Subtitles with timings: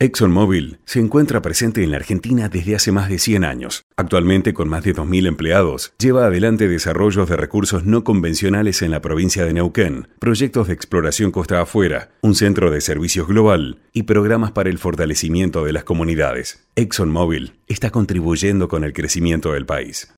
[0.00, 3.84] ExxonMobil se encuentra presente en la Argentina desde hace más de 100 años.
[3.96, 9.00] Actualmente, con más de 2.000 empleados, lleva adelante desarrollos de recursos no convencionales en la
[9.00, 14.50] provincia de Neuquén, proyectos de exploración costa afuera, un centro de servicios global y programas
[14.50, 16.66] para el fortalecimiento de las comunidades.
[16.74, 20.12] ExxonMobil está contribuyendo con el crecimiento del país.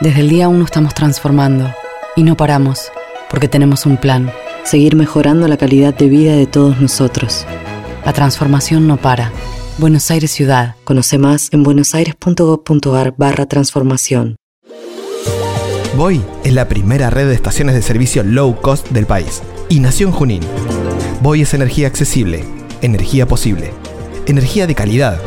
[0.00, 1.70] Desde el día 1 estamos transformando
[2.16, 2.90] y no paramos,
[3.28, 4.32] porque tenemos un plan,
[4.64, 7.46] seguir mejorando la calidad de vida de todos nosotros.
[8.04, 9.32] La transformación no para.
[9.78, 10.76] Buenos Aires Ciudad.
[10.84, 14.36] Conoce más en buenosaires.gov.ar barra transformación.
[15.96, 20.08] Voy es la primera red de estaciones de servicio low cost del país y nació
[20.08, 20.42] en Junín.
[21.22, 22.44] Voy es energía accesible,
[22.82, 23.72] energía posible,
[24.26, 25.20] energía de calidad.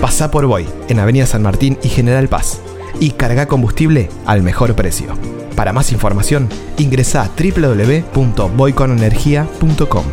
[0.00, 2.60] Pasa por Voy en Avenida San Martín y General Paz
[3.00, 5.16] y carga combustible al mejor precio.
[5.56, 10.04] Para más información, ingresa a www.voyconenergia.com.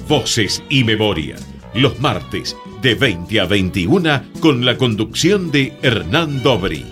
[0.08, 1.36] Voces y Memoria,
[1.75, 6.86] los martes de 20 a 21 con la conducción de Hernán Dobri.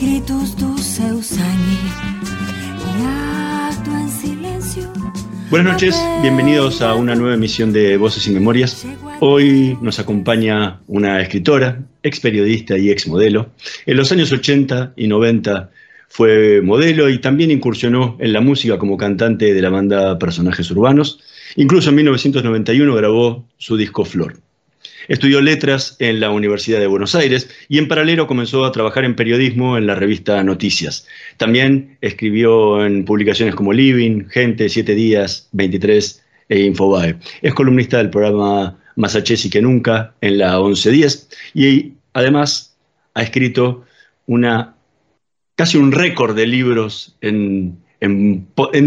[0.00, 0.56] gritos
[5.50, 8.84] Buenas noches, bienvenidos a una nueva emisión de Voces y Memorias.
[9.20, 13.50] Hoy nos acompaña una escritora, ex periodista y ex modelo.
[13.86, 15.70] En los años 80 y 90
[16.08, 21.20] fue modelo y también incursionó en la música como cantante de la banda Personajes Urbanos.
[21.56, 24.36] Incluso en 1991 grabó su disco Flor.
[25.08, 29.16] Estudió letras en la Universidad de Buenos Aires y en paralelo comenzó a trabajar en
[29.16, 31.06] periodismo en la revista Noticias.
[31.38, 37.16] También escribió en publicaciones como Living, Gente, Siete Días, 23 e Infobae.
[37.40, 42.76] Es columnista del programa Más y que nunca en la 1110 y además
[43.14, 43.84] ha escrito
[44.26, 44.74] una
[45.54, 47.78] casi un récord de libros en,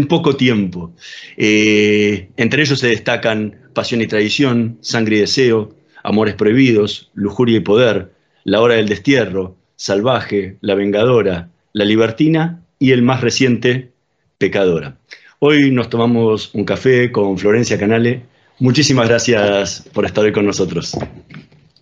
[0.08, 0.92] poco tiempo.
[1.36, 7.60] Eh, entre ellos se destacan Pasión y Tradición, Sangre y Deseo, Amores Prohibidos, Lujuria y
[7.60, 8.12] Poder,
[8.44, 13.90] La Hora del Destierro, Salvaje, La Vengadora, La Libertina y el más reciente,
[14.38, 14.96] Pecadora.
[15.38, 18.22] Hoy nos tomamos un café con Florencia Canale.
[18.60, 20.96] Muchísimas gracias por estar hoy con nosotros.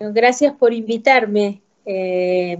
[0.00, 1.60] Gracias por invitarme.
[1.84, 2.56] Eh,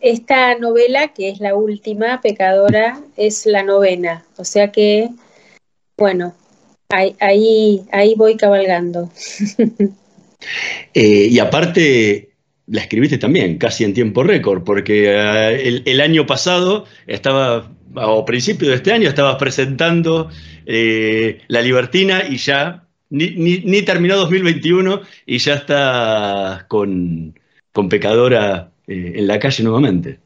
[0.00, 4.24] esta novela, que es la última, Pecadora, es la novena.
[4.36, 5.08] O sea que,
[5.96, 6.34] bueno,
[6.90, 9.10] ahí, ahí voy cabalgando.
[10.94, 12.30] Eh, y aparte,
[12.66, 18.68] la escribiste también, casi en tiempo récord, porque eh, el, año pasado estaba, o principio
[18.68, 20.30] de este año, estabas presentando
[20.64, 27.38] eh, La Libertina y ya, ni, terminó 2021 y ya está con,
[27.88, 30.18] Pecadora en la calle nuevamente.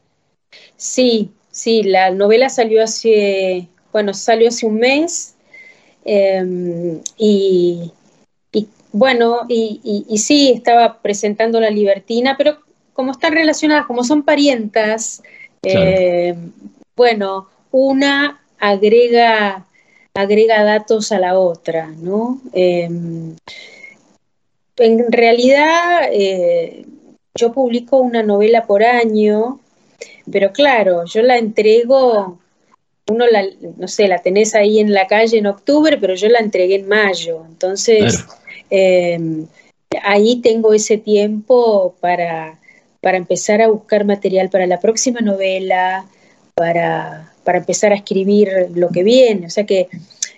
[0.75, 5.35] Sí, sí, la novela salió hace, bueno, salió hace un mes
[7.17, 7.91] y
[8.93, 12.59] bueno, y, sí, estaba presentando la libertina, pero
[12.93, 15.23] como están relacionadas, como son parientas,
[15.63, 16.35] eh,
[16.95, 19.65] bueno, una agrega,
[20.13, 22.39] agrega datos a la otra, ¿no?
[22.53, 23.35] Em,
[24.77, 26.85] en realidad, eh,
[27.35, 29.59] yo publico una novela por año,
[30.31, 32.39] pero claro, yo la entrego,
[33.09, 33.45] uno la,
[33.77, 36.87] no sé, la tenés ahí en la calle en octubre, pero yo la entregué en
[36.87, 38.25] mayo, entonces...
[38.69, 39.45] Em,
[40.01, 42.59] ahí tengo ese tiempo para,
[43.01, 46.07] para, empezar a buscar material para la próxima novela,
[46.55, 49.47] para, para, empezar a escribir lo que viene.
[49.47, 49.89] O sea que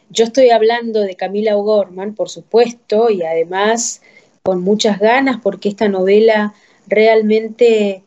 [0.10, 4.02] yo estoy hablando de Camila O'Gorman, por supuesto, y además
[4.44, 6.54] con muchas ganas, porque esta novela
[6.88, 8.04] realmente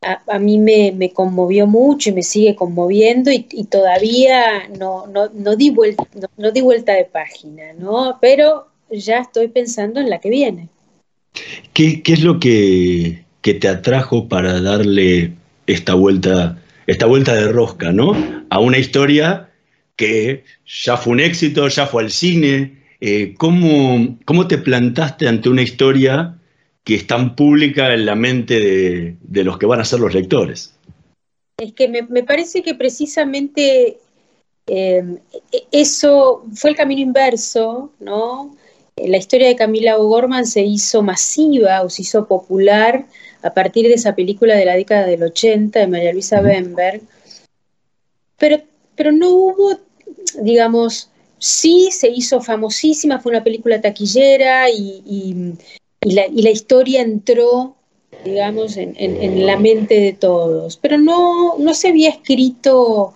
[0.00, 5.70] a, mí me, conmovió mucho y me sigue conmoviendo y, todavía no, no, no, di
[5.70, 6.06] vuelta,
[6.36, 8.18] no, di vuelta de página, ¿no?
[8.20, 10.68] Pero ya estoy pensando en la que viene.
[11.72, 15.32] ¿Qué, es lo que, te atrajo para darle
[15.66, 18.16] esta vuelta, esta vuelta de rosca, ¿no?
[18.48, 19.50] A una historia
[19.94, 22.78] que ya fue un éxito, ya fue al cine.
[23.00, 26.38] Eh, ¿cómo, te plantaste ante una historia
[26.84, 30.74] que es tan pública en la mente de, los que van a ser los lectores.
[31.58, 33.98] Es que me, parece que precisamente
[34.66, 35.04] eh,
[35.70, 38.56] eso fue el camino inverso, ¿no?
[38.96, 43.04] La historia de Camila O'Gorman se hizo masiva o se hizo popular
[43.42, 47.02] a partir de esa película de la década del 80 de María Luisa Bemberg,
[48.38, 48.60] pero,
[48.94, 49.78] pero no hubo,
[50.42, 55.56] digamos, sí se hizo famosísima, fue una película taquillera y
[56.00, 57.74] y la, y la historia entró,
[58.24, 60.76] digamos, en, la mente de todos.
[60.76, 63.14] Pero no, no se había escrito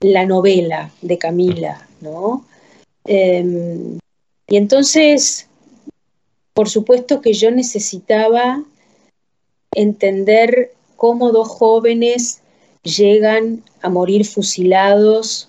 [0.00, 2.44] la novela de Camila, ¿no?
[3.04, 3.98] Em,
[4.48, 5.48] y entonces,
[6.54, 8.64] por supuesto que yo necesitaba
[9.74, 12.42] entender cómo dos jóvenes
[12.82, 15.48] llegan a morir fusilados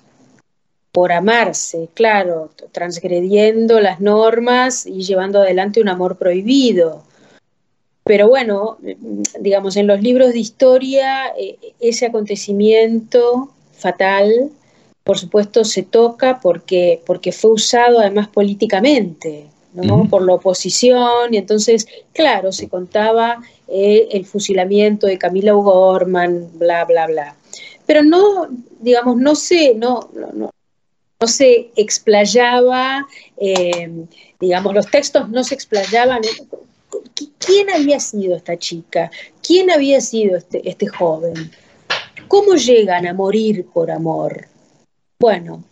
[0.91, 7.03] por amarse, claro, transgrediendo las normas y llevando adelante un amor prohibido.
[8.03, 8.77] Pero bueno,
[9.39, 14.51] digamos, en los libros de historia eh, ese acontecimiento fatal,
[15.03, 20.07] por supuesto, se toca porque, porque fue usado además políticamente, ¿no?
[20.09, 26.85] Por la oposición, y entonces, claro, se contaba eh, el fusilamiento de Camila O'Gorman, bla,
[26.85, 27.35] bla, bla.
[27.85, 28.47] Pero no,
[28.79, 30.51] digamos, no sé, no, no,
[31.19, 34.05] no se explayaba, eh,
[34.39, 36.21] digamos, los textos no se explayaban.
[37.39, 39.09] ¿Quién había sido esta chica?
[39.41, 41.51] ¿Quién había sido este, este joven?
[42.27, 44.47] ¿Cómo llegan a morir por amor?
[45.19, 45.63] Bueno,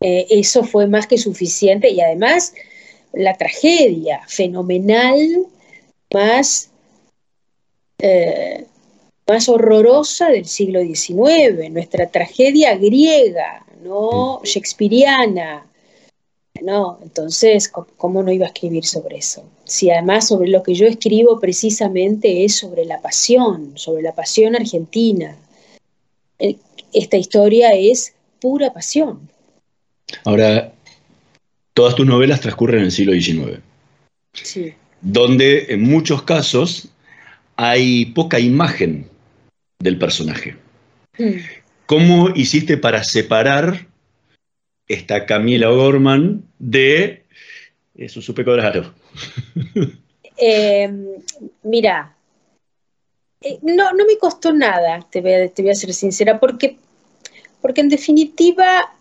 [0.00, 2.54] eh, eso fue más que suficiente y además
[3.12, 5.46] la tragedia fenomenal
[6.12, 6.70] más,
[7.98, 8.66] eh,
[9.26, 15.66] más horrorosa del siglo XIX, nuestra tragedia griega, no shakespeariana.
[16.60, 19.42] No, entonces, ¿cómo no iba a escribir sobre eso?
[19.64, 24.54] Si además sobre lo que yo escribo precisamente es sobre la pasión, sobre la pasión
[24.54, 25.36] argentina.
[26.92, 29.28] Esta historia es pura pasión.
[30.24, 30.72] Ahora,
[31.74, 33.60] todas tus novelas transcurren en el siglo XIX.
[34.32, 34.74] Sí.
[35.00, 36.88] Donde en muchos casos
[37.56, 39.08] hay poca imagen
[39.78, 40.56] del personaje.
[41.18, 41.38] Mm.
[41.86, 43.86] ¿Cómo hiciste para separar
[44.88, 47.24] esta Camila Gorman de
[48.08, 48.44] su Supe?
[50.44, 50.90] Eh,
[51.62, 52.16] mira,
[53.42, 56.78] eh, no, no me costó nada, te voy a, te voy a ser sincera, porque,
[57.60, 58.92] porque en definitiva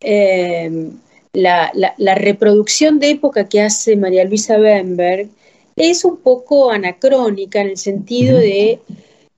[0.00, 0.90] eh,
[1.34, 5.28] la, reproducción de época que hace María Luisa Bemberg
[5.76, 8.80] es un poco anacrónica en el sentido de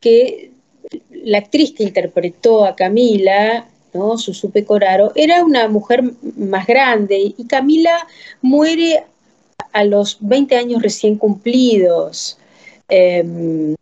[0.00, 0.50] que
[1.10, 4.18] la actriz que interpretó a Camila, ¿no?
[4.18, 6.04] Susupe Coraro, era una mujer
[6.36, 8.06] más grande y Camila
[8.42, 9.02] muere
[9.72, 12.38] a los 20 años recién cumplidos.
[12.88, 13.75] Em,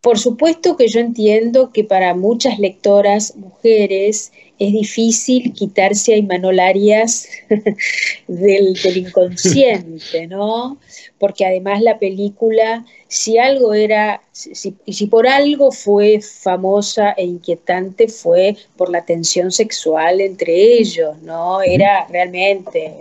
[0.00, 6.60] por supuesto que yo entiendo que para muchas lectoras mujeres es difícil quitarse a Imanol
[6.60, 7.28] Arias
[8.28, 10.78] del, del, inconsciente, ¿no?
[11.18, 18.08] Porque además la película, si algo era, si, si por algo fue famosa e inquietante,
[18.08, 21.60] fue por la tensión sexual entre ellos, ¿no?
[21.62, 22.94] Era realmente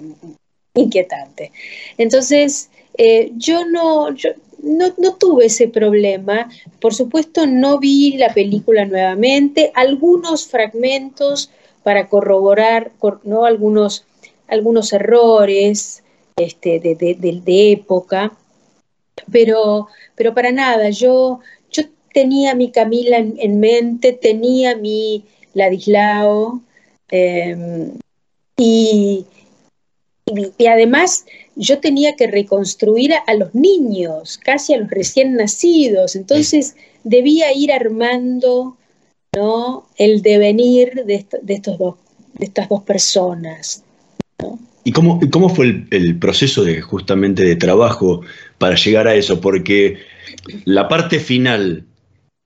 [0.73, 1.51] inquietante.
[1.97, 4.31] Entonces, eh, yo no, yo,
[4.67, 6.49] no, no, tuve ese problema.
[6.79, 9.71] Por supuesto, no vi la película nuevamente.
[9.75, 11.49] Algunos fragmentos
[11.83, 12.92] para corroborar
[13.23, 13.45] ¿no?
[13.45, 14.06] algunos,
[14.47, 16.03] algunos errores
[16.35, 18.33] este, de, de, época,
[19.31, 20.89] pero, pero para nada.
[20.89, 21.39] Yo,
[21.71, 26.61] yo tenía mi Camila en, mente, tenía mi Ladislao
[27.09, 27.94] em,
[28.57, 29.25] y,
[30.57, 31.25] y además
[31.57, 37.71] yo tenía que reconstruir a, los niños, casi a los recién nacidos, entonces debía ir
[37.71, 38.78] armando
[39.35, 39.87] ¿no?
[39.97, 41.95] el devenir de, estos dos,
[42.33, 43.83] de estas dos personas.
[44.83, 48.21] ¿Y cómo, cómo fue el, proceso de justamente de trabajo
[48.57, 49.42] para llegar a eso?
[49.42, 49.97] Porque
[50.64, 51.83] la parte final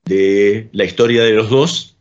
[0.04, 1.96] de la historia de los dos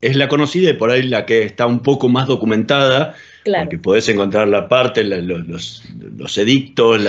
[0.00, 3.16] es la conocida y por ahí la que está un poco más documentada,
[3.60, 5.82] porque podés encontrar la parte, los,
[6.16, 7.02] los, edictos,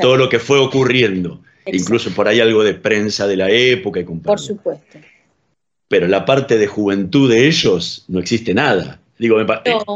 [0.00, 1.40] todo lo que fue ocurriendo.
[1.66, 4.98] Incluso por ahí algo de prensa de la época y Por supuesto.
[5.88, 9.00] Pero la parte de juventud de ellos no existe nada.
[9.18, 9.46] Digo, eh,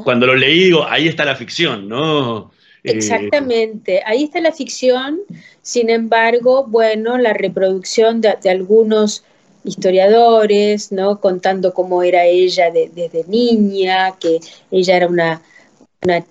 [0.05, 2.50] cuando lo leí, digo, ahí está la ficción, ¿no?
[2.85, 5.21] Eh, Exactamente, ahí está la ficción,
[5.61, 9.23] sin embargo, bueno, la reproducción de, algunos
[9.65, 11.21] historiadores, ¿no?
[11.21, 15.43] Contando cómo era ella desde niña, que ella era una
[16.02, 16.25] una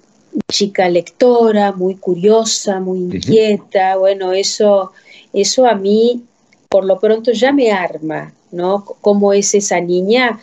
[0.48, 4.94] chica lectora, muy curiosa, muy inquieta, bueno, eso,
[5.34, 6.24] eso a mí
[6.70, 8.86] por lo pronto ya me arma, ¿no?
[9.02, 10.40] Cómo es esa niña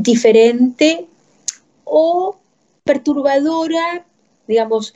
[0.00, 1.06] diferente
[1.84, 2.36] o
[2.84, 4.04] perturbadora,
[4.46, 4.94] digamos,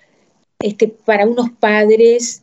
[0.61, 2.42] este, para unos padres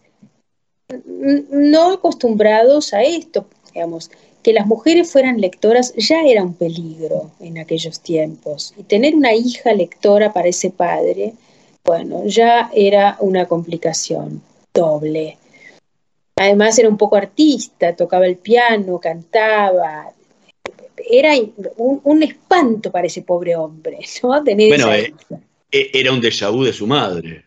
[1.50, 4.10] no acostumbrados a esto, digamos,
[4.46, 8.75] que las mujeres fueran lectoras ya era un peligro en aquellos tiempos.
[8.78, 11.34] Y tener una hija lectora para ese padre,
[11.84, 15.40] bueno, ya era una complicación doble.
[16.36, 20.12] Además era un poco artista, tocaba el piano, cantaba.
[21.10, 21.32] Era
[21.78, 24.44] un, espanto para ese pobre hombre, ¿no?
[24.44, 25.12] bueno, eh,
[25.72, 27.46] eh, era un déjà vu de su madre.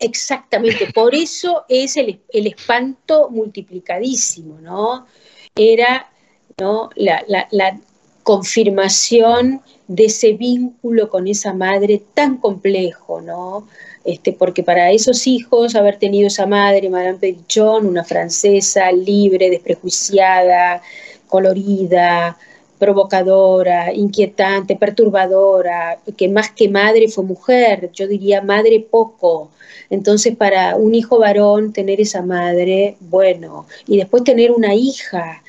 [0.00, 5.06] Exactamente, por eso es el, espanto multiplicadísimo, ¿no?
[5.54, 6.10] Era
[6.58, 6.90] ¿no?
[6.94, 7.78] La, la,
[8.22, 13.68] confirmación de ese vínculo con esa madre tan complejo, ¿no?
[14.02, 20.80] Este, porque para esos hijos haber tenido esa madre, Madame Perichon, una francesa libre, desprejuiciada,
[21.28, 22.38] colorida,
[22.78, 29.50] provocadora, inquietante, perturbadora, que más que madre fue mujer, yo diría madre poco.
[29.90, 35.42] Entonces, para un hijo varón, tener esa madre, bueno, y después tener una hija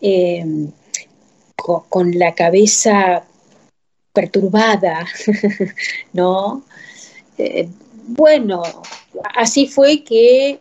[0.00, 0.44] eh,
[1.56, 3.24] con, la cabeza
[4.12, 5.06] perturbada,
[6.12, 6.64] ¿no?
[7.38, 7.68] Eh,
[8.06, 8.62] bueno,
[9.36, 10.58] así fue que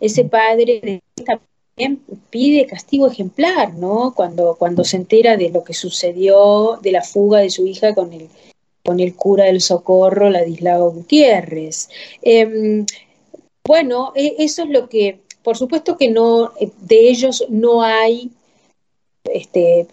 [0.00, 4.12] ese padre también pide castigo ejemplar, ¿no?
[4.14, 8.12] Cuando, cuando se entera de lo que sucedió, de la fuga de su hija con
[8.12, 8.28] el,
[8.84, 11.88] con el cura del socorro, Ladislao Gutiérrez.
[12.22, 12.84] Em,
[13.64, 18.30] bueno, e, eso es lo que, por supuesto que no, de ellos no hay
[19.32, 19.86] este,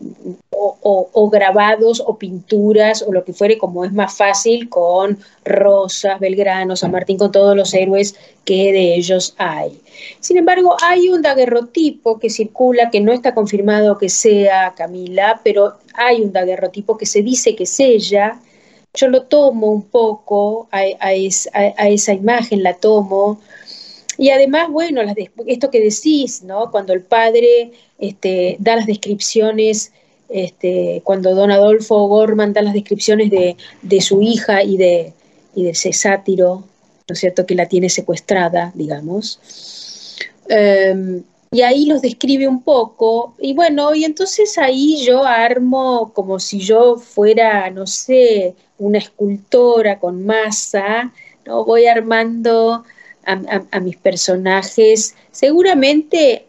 [0.52, 6.76] o, grabados o pinturas o lo que fuere, como es más fácil con Rosas, Belgrano,
[6.76, 8.16] San Martín, con todos los héroes
[8.46, 9.82] que de ellos hay.
[10.20, 15.74] Sin embargo, hay un daguerrotipo que circula, que no está confirmado que sea Camila, pero
[15.94, 18.40] hay un daguerrotipo que se dice que es ella.
[18.94, 23.40] Yo lo tomo un poco a, a esa imagen, la tomo
[24.18, 25.02] y además, bueno,
[25.46, 26.72] esto que decís, ¿no?
[26.72, 29.92] Cuando el padre este, da las descripciones,
[30.30, 35.14] este, cuando don Adolfo Gorman da las descripciones de, su hija y de,
[35.56, 36.64] de ese sátiro,
[37.08, 39.40] ¿no es cierto?, que la tiene secuestrada, digamos.
[40.50, 46.40] Em, y ahí los describe un poco, y bueno, y entonces ahí yo armo como
[46.40, 51.14] si yo fuera, no sé, una escultora con masa,
[51.46, 51.64] ¿no?
[51.64, 52.84] Voy armando
[53.28, 56.46] a, mis personajes, seguramente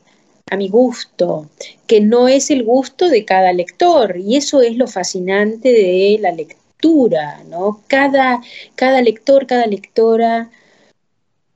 [0.51, 1.49] a mi gusto,
[1.87, 6.33] que no es el gusto de cada lector, y eso es lo fascinante de la
[6.33, 7.83] lectura, ¿no?
[7.89, 8.41] Cada,
[8.77, 10.51] cada lector, cada lectora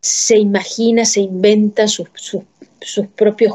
[0.01, 3.55] se imagina, se inventa sus, sus, propios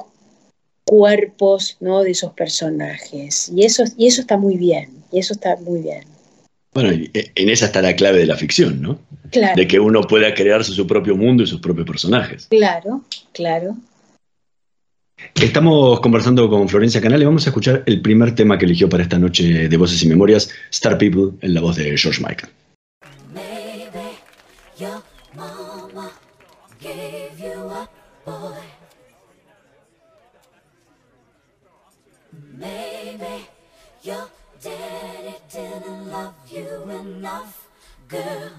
[0.86, 2.02] cuerpos ¿no?
[2.02, 3.50] de esos personajes.
[3.50, 6.17] Y eso, y eso está muy bien, y eso está muy bien.
[6.78, 9.00] Bueno, eh, en esa está la clave de la ficción, ¿no?
[9.32, 9.56] Claro.
[9.56, 12.46] De que uno pueda crearse su propio mundo y sus propios personajes.
[12.52, 13.02] Claro,
[13.34, 13.76] claro.
[15.34, 19.02] Estamos conversando con Florencia Canal y vamos a escuchar el primer tema que eligió para
[19.02, 22.52] esta noche de Voces y Memorias, Star People, en la voz de George Michael.
[35.58, 37.68] Didn't love you enough,
[38.08, 38.52] girl.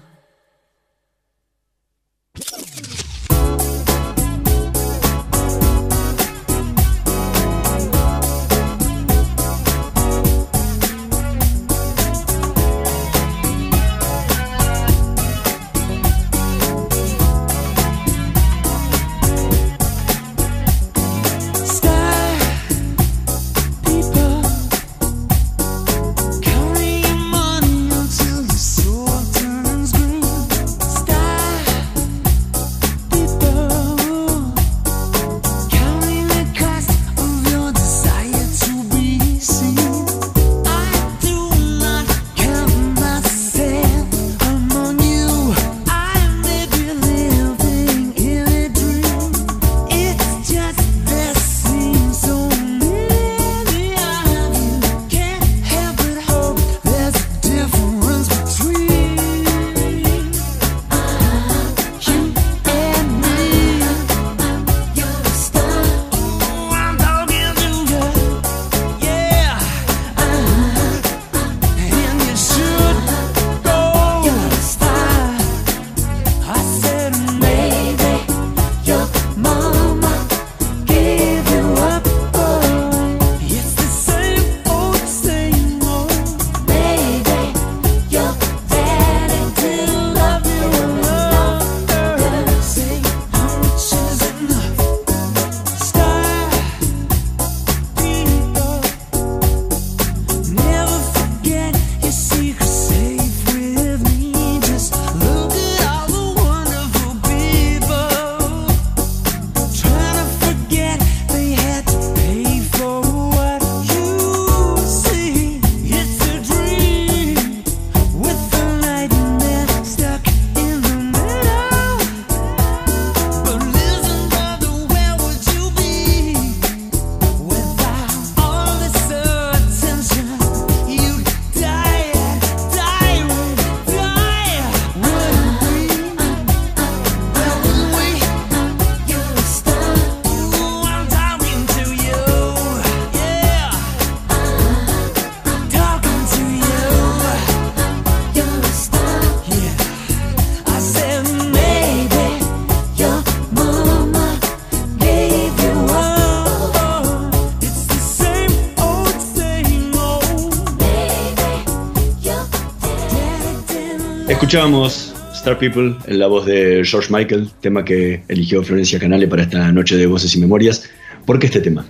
[164.39, 169.41] Escuchábamos Star People en la voz de George Michael, tema que eligió Florencia Canale para
[169.41, 170.89] esta noche de Voces y Memorias.
[171.25, 171.85] ¿Por qué este tema?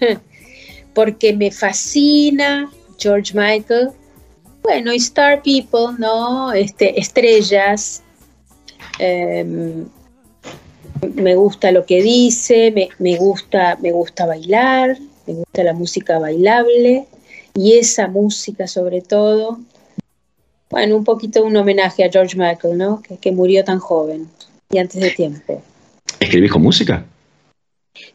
[0.94, 2.68] Porque me fascina
[2.98, 3.90] George Michael.
[4.64, 6.52] Bueno, y Star People, ¿no?
[6.52, 8.02] Este, estrellas.
[8.98, 9.86] Em,
[11.14, 17.06] me gusta lo que dice, me, gusta, me gusta bailar, me gusta la música bailable
[17.54, 19.60] y esa música sobre todo.
[20.74, 23.00] Bueno, un poquito un homenaje a George Michael, ¿no?
[23.20, 24.28] Que, murió tan joven
[24.72, 25.62] y antes de tiempo.
[26.18, 27.06] ¿Escribís con música?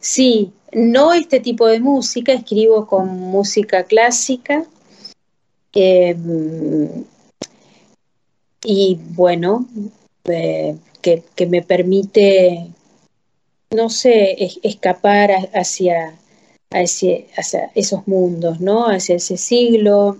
[0.01, 4.65] Sí, no este tipo de música, escribo con música clásica.
[5.71, 7.05] Em,
[8.65, 9.65] y bueno,
[10.25, 12.67] eh, que, me permite,
[13.71, 16.13] no sé, escapar hacia,
[16.71, 18.89] hacia, esos mundos, ¿no?
[18.89, 20.17] Hacia ese siglo.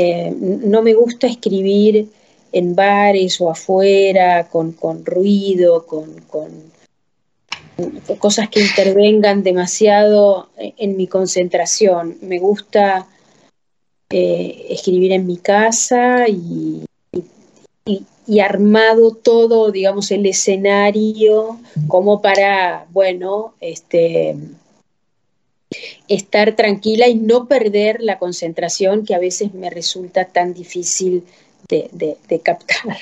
[0.00, 2.08] Eh, no me gusta escribir
[2.52, 6.14] en bares o afuera, con, ruido, con,
[8.20, 12.16] cosas que intervengan demasiado en mi concentración.
[12.20, 13.08] Me gusta
[14.10, 16.84] eh, escribir en mi casa y,
[17.84, 21.58] y armado todo, digamos, el escenario
[21.88, 24.36] como para, bueno, este,
[26.08, 31.24] estar tranquila y no perder la concentración que a veces me resulta tan difícil
[31.68, 32.96] de, captar.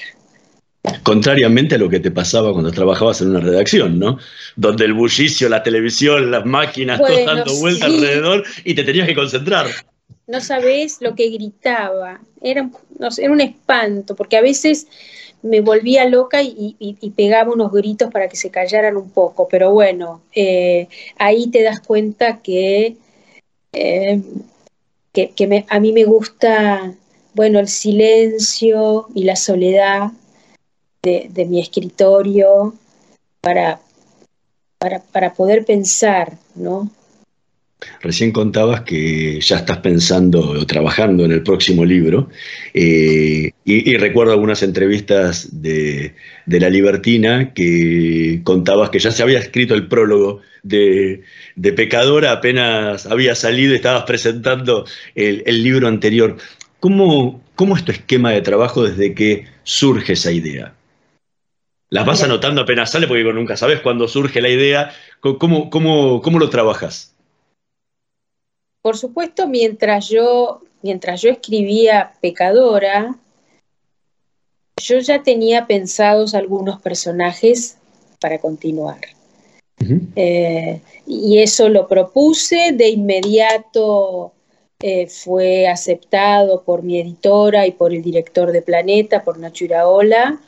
[1.03, 4.19] Contrariamente a lo que te pasaba cuando trabajabas en una redacción, ¿no?
[4.55, 9.15] Donde el bullicio, la televisión, las máquinas, todo dando vuelta alrededor y te tenías que
[9.15, 9.67] concentrar
[10.27, 12.21] no sabés lo que gritaba.
[12.41, 12.71] Era,
[13.19, 14.87] era un espanto, porque a veces
[15.43, 19.49] me volvía loca y, pegaba unos gritos para que se callaran un poco.
[19.49, 22.97] Pero bueno, eh, ahí te das cuenta que,
[23.73, 24.23] eh,
[25.12, 26.95] que, a mí me gusta,
[27.35, 30.11] bueno, el silencio y la soledad
[31.03, 32.75] de, de mi escritorio
[33.41, 33.81] para,
[34.79, 36.91] para, para poder pensar, ¿no?
[38.01, 42.31] Recién contabas que ya estás pensando o trabajando en el próximo libro
[42.73, 46.15] eh, y, recuerdo algunas entrevistas de,
[46.47, 51.23] La Libertina que contabas que ya se había escrito el prólogo de,
[51.77, 56.39] Pecadora, apenas había salido y estabas presentando el, libro anterior.
[56.81, 60.73] ¿Cómo, ¿Cómo es tu esquema de trabajo desde que surge esa idea?
[61.91, 63.07] ¿Las vas anotando apenas sale?
[63.07, 64.93] Porque nunca sabes cuándo surge la idea.
[65.21, 67.16] ¿Cómo, cómo, cómo lo trabajas?
[68.87, 73.16] Por supuesto, mientras yo, mientras yo escribía Pecadora,
[74.81, 77.79] yo ya tenía pensados algunos personajes
[78.20, 79.01] para continuar.
[80.14, 84.31] Eh, y eso lo propuse, de inmediato
[84.79, 90.38] eh, fue aceptado por mi editora y por el director de Planeta, por Nacho Iraola.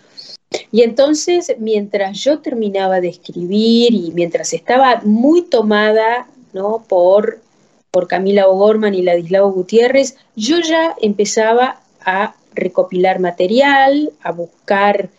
[0.70, 6.85] Y entonces, mientras yo terminaba de escribir y mientras estaba muy tomada ¿no?
[6.87, 7.48] por
[7.90, 15.11] por Camila O'Gorman y Ladislao Gutiérrez, yo ya empezaba a recopilar material, a buscar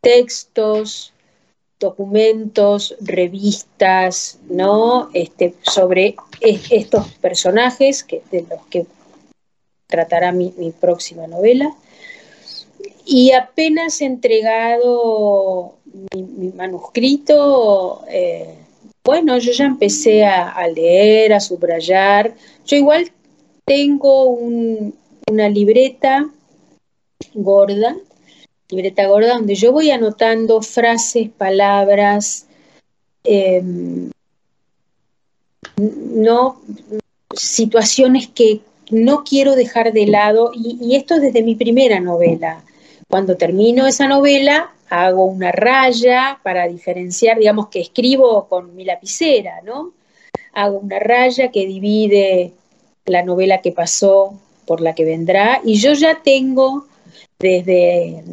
[0.00, 1.12] textos,
[1.78, 5.10] documentos, revistas, ¿no?
[5.12, 8.86] Este, sobre estos personajes que, de los que
[9.86, 11.74] tratará mi, próxima novela.
[13.04, 15.76] Y apenas entregado
[16.12, 18.54] mi, manuscrito, eh,
[19.06, 22.34] bueno, yo ya empecé a, leer, a subrayar.
[22.66, 23.12] Yo igual
[23.64, 26.28] tengo una libreta
[27.32, 27.96] gorda,
[28.68, 32.46] libreta gorda, donde yo voy anotando frases, palabras,
[33.22, 34.10] em,
[35.76, 36.60] no
[37.32, 42.64] situaciones que no quiero dejar de lado, y, y esto desde mi primera novela.
[43.08, 49.60] Cuando termino esa novela, hago una raya para diferenciar, digamos que escribo con mi lapicera,
[49.62, 49.92] ¿no?
[50.52, 52.52] Hago una raya que divide
[53.04, 56.86] la novela que pasó por la que vendrá y yo ya tengo
[57.38, 58.24] desde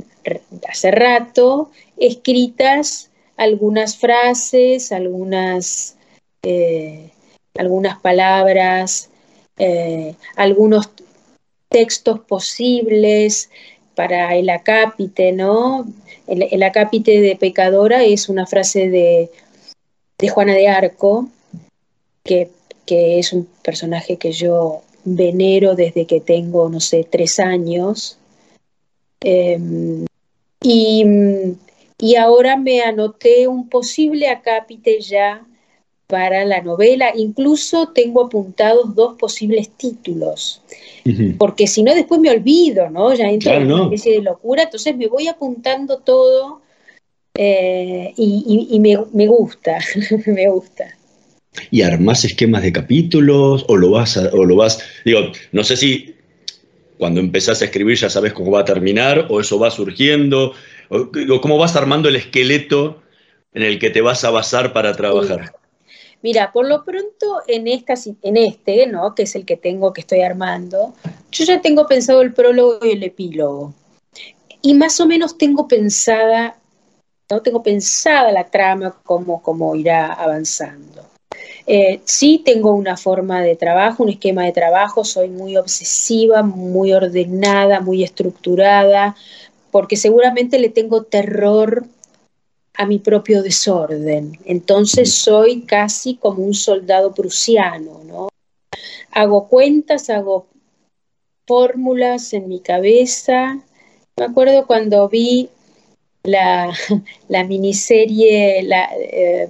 [0.67, 5.97] hace rato escritas algunas frases, algunas,
[6.43, 7.09] eh,
[7.55, 9.09] algunas palabras,
[9.57, 10.89] eh, algunos
[11.69, 13.49] textos posibles
[13.95, 15.85] para el acápite, ¿no?
[16.27, 19.29] El, acápite de pecadora es una frase de,
[20.29, 21.29] Juana de Arco,
[22.23, 22.49] que,
[22.87, 28.17] es un personaje que yo venero desde que tengo, no sé, tres años.
[29.21, 30.05] Em,
[30.61, 35.45] y, ahora me anoté un posible acápite ya
[36.07, 37.11] para la novela.
[37.15, 40.61] Incluso tengo apuntados dos posibles títulos,
[41.37, 43.13] porque si no después me olvido, ¿no?
[43.13, 46.61] Ya entro en una especie de locura, entonces me voy apuntando todo
[47.35, 49.79] eh, y, me, gusta,
[50.27, 50.95] me gusta.
[51.71, 55.19] ¿Y armás esquemas de capítulos o lo vas o lo vas, digo,
[55.51, 56.15] no sé si
[56.97, 60.53] cuando empezás a escribir ya sabes cómo va a terminar o eso va surgiendo,
[60.89, 61.09] o,
[61.41, 63.01] cómo vas armando el esqueleto
[63.53, 65.53] en el que te vas a basar para trabajar.
[66.23, 69.13] Mira, por lo pronto en, esta, en este, ¿no?
[69.13, 70.93] que es el que tengo, que estoy armando,
[71.29, 73.73] yo ya tengo pensado el prólogo y el epílogo.
[74.61, 76.55] Y más o menos tengo pensada,
[77.29, 81.03] no tengo pensada la trama, cómo, cómo irá avanzando.
[81.67, 86.93] Eh, sí tengo una forma de trabajo, un esquema de trabajo, soy muy obsesiva, muy
[86.93, 89.17] ordenada, muy estructurada,
[89.71, 91.85] porque seguramente le tengo terror
[92.75, 94.37] a mi propio desorden.
[94.45, 98.29] Entonces soy casi como un soldado prusiano, ¿no?
[99.11, 100.47] Hago cuentas, hago
[101.45, 103.59] fórmulas en mi cabeza.
[104.17, 105.49] Me acuerdo cuando vi
[106.23, 106.73] la,
[107.47, 109.47] miniserie la, eh,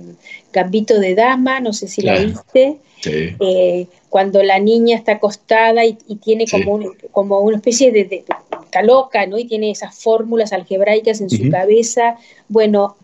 [0.51, 5.93] Gambito de Dama, no sé si la viste, eh, cuando la niña está acostada y,
[6.21, 8.25] tiene como, como una especie de, de,
[8.63, 9.37] está loca, ¿no?
[9.37, 12.17] Y tiene esas fórmulas algebraicas en su cabeza.
[12.47, 12.97] Bueno,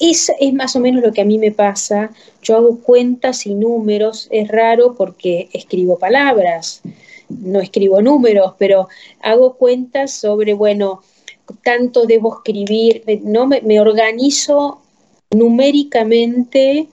[0.00, 2.10] es, es más o menos lo que a mí me pasa.
[2.42, 6.82] Yo hago cuentas y números, es raro porque escribo palabras,
[7.28, 8.88] no escribo números, pero
[9.20, 11.02] hago cuentas sobre, bueno,
[11.64, 14.80] tanto debo escribir, no me, organizo
[15.30, 16.86] numéricamente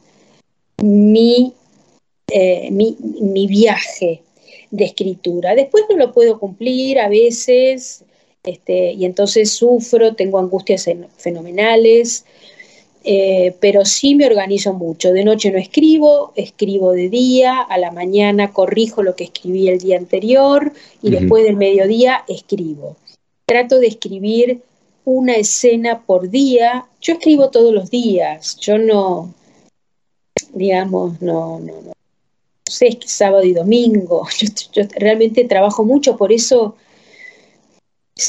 [0.81, 1.53] mi,
[2.31, 4.23] eh, mi, mi, viaje
[4.71, 5.55] de escritura.
[5.55, 8.03] Después no lo puedo cumplir a veces,
[8.43, 12.25] este, y entonces sufro, tengo angustias fenomenales,
[13.03, 15.11] eh, pero sí me organizo mucho.
[15.11, 19.79] De noche no escribo, escribo de día, a la mañana corrijo lo que escribí el
[19.79, 22.95] día anterior y después del mediodía escribo
[23.49, 24.61] trato de escribir
[25.05, 26.85] una escena por día.
[27.01, 29.33] Yo escribo todos los días, yo no,
[30.53, 31.93] digamos, no, no, no,
[32.63, 34.27] sé, es que sábado y domingo,
[34.71, 36.75] yo, realmente trabajo mucho, por eso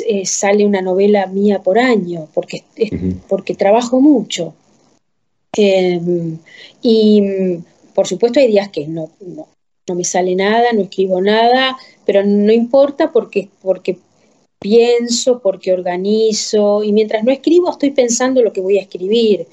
[0.07, 2.65] eh, sale una novela mía por año, porque,
[3.29, 4.55] porque trabajo mucho.
[5.57, 6.39] Em,
[6.83, 7.23] y
[7.95, 9.49] por supuesto hay días que no, no,
[9.89, 13.99] no, me sale nada, no escribo nada, pero no importa porque, porque
[14.61, 19.47] pienso, porque organizo, y mientras no escribo estoy pensando lo que voy a escribir.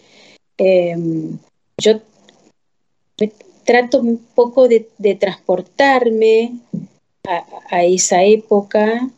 [0.57, 1.37] Em,
[1.79, 2.01] yo
[3.67, 4.87] trato un poco de,
[5.19, 6.53] transportarme
[7.69, 9.09] a, esa época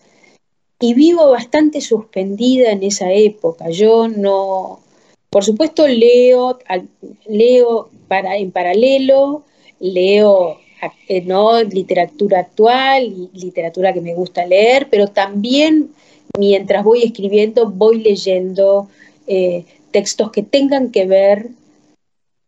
[0.79, 3.69] y vivo bastante suspendida en esa época.
[3.69, 4.79] Yo no,
[5.29, 6.57] por supuesto leo,
[7.27, 9.43] leo para, en paralelo,
[9.79, 10.57] leo
[11.07, 11.61] eh, ¿no?
[11.61, 15.91] literatura actual y literatura que me gusta leer, pero también
[16.37, 18.87] mientras voy escribiendo voy leyendo
[19.27, 21.49] eh, textos que tengan que ver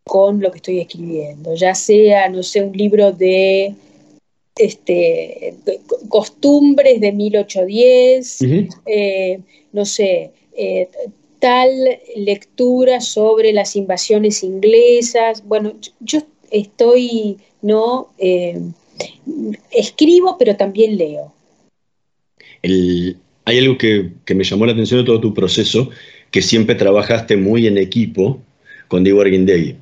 [0.04, 3.76] con lo que estoy escribiendo, ya sea, no sé, un libro de
[4.56, 5.54] este,
[6.10, 8.40] costumbres de 1810,
[8.86, 9.40] eh,
[9.72, 10.32] no sé,
[11.42, 11.70] tal
[12.16, 15.44] lectura sobre las invasiones inglesas.
[15.46, 16.20] Bueno, yo
[16.52, 18.14] estoy ¿no?
[18.18, 18.60] Eh,
[19.72, 21.34] escribo, pero también leo.
[22.64, 25.90] hay algo que, me llamó la atención de todo tu proceso,
[26.30, 28.42] que siempre trabajaste muy en equipo
[28.88, 29.76] con Diego Arguindegui,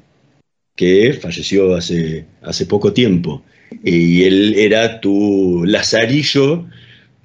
[0.75, 3.43] que falleció hace, hace poco tiempo.
[3.83, 6.65] Y él era tu lazarillo,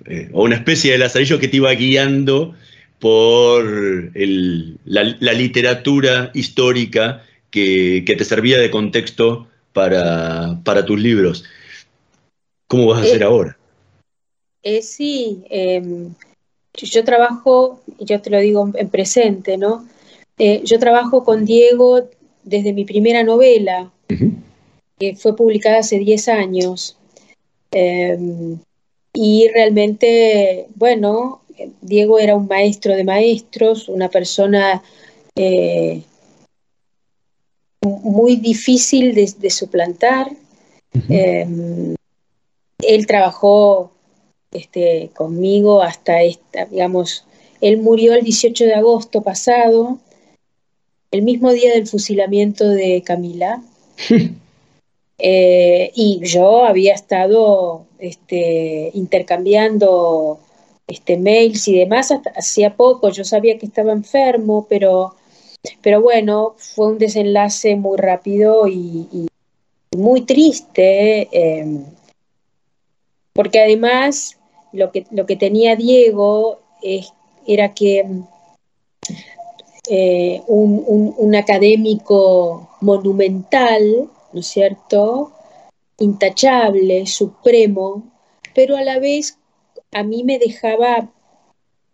[0.07, 2.55] eh, o una especie de lazarillo que te iba guiando
[2.99, 3.65] por
[4.15, 11.45] la, literatura histórica que, que, te servía de contexto para, para tus libros.
[12.67, 13.59] ¿Cómo vas a hacer eh, ahora?
[14.63, 16.15] Eh, sí, em,
[16.75, 19.87] yo trabajo, yo te lo digo en presente, ¿no?
[20.39, 22.09] Eh, yo trabajo con Diego
[22.43, 23.93] desde mi primera novela,
[24.99, 26.97] que fue publicada hace 10 años.
[27.71, 28.59] Em,
[29.13, 31.43] y realmente, bueno,
[31.81, 34.83] Diego era un maestro de maestros, una persona
[37.85, 40.31] muy difícil de, suplantar.
[41.09, 41.95] Em,
[42.79, 43.91] él trabajó
[44.53, 47.25] este, conmigo hasta esta, digamos,
[47.61, 49.99] él murió el 18 de agosto pasado,
[51.11, 53.63] el mismo día del fusilamiento de Camila.
[55.17, 60.41] Eh, y yo había estado este, intercambiando
[60.87, 63.11] este, mails y demás hacía poco.
[63.11, 65.15] Yo sabía que estaba enfermo, pero
[65.83, 69.29] pero bueno, fue un desenlace muy rápido y,
[69.97, 71.85] muy triste, em,
[73.33, 74.39] porque además
[74.73, 76.59] lo que, lo que tenía Diego
[77.47, 78.05] era que
[79.89, 85.33] eh, un, académico monumental, ¿no es cierto?
[85.99, 88.03] Intachable, supremo,
[88.55, 89.39] pero a la vez
[89.95, 91.09] a mí me dejaba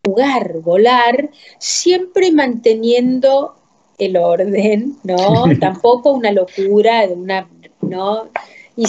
[0.04, 3.54] jugar, volar, siempre manteniendo
[3.98, 5.44] el orden, ¿no?
[5.60, 7.48] Tampoco una locura, una,
[7.82, 8.28] ¿no?
[8.76, 8.86] Y,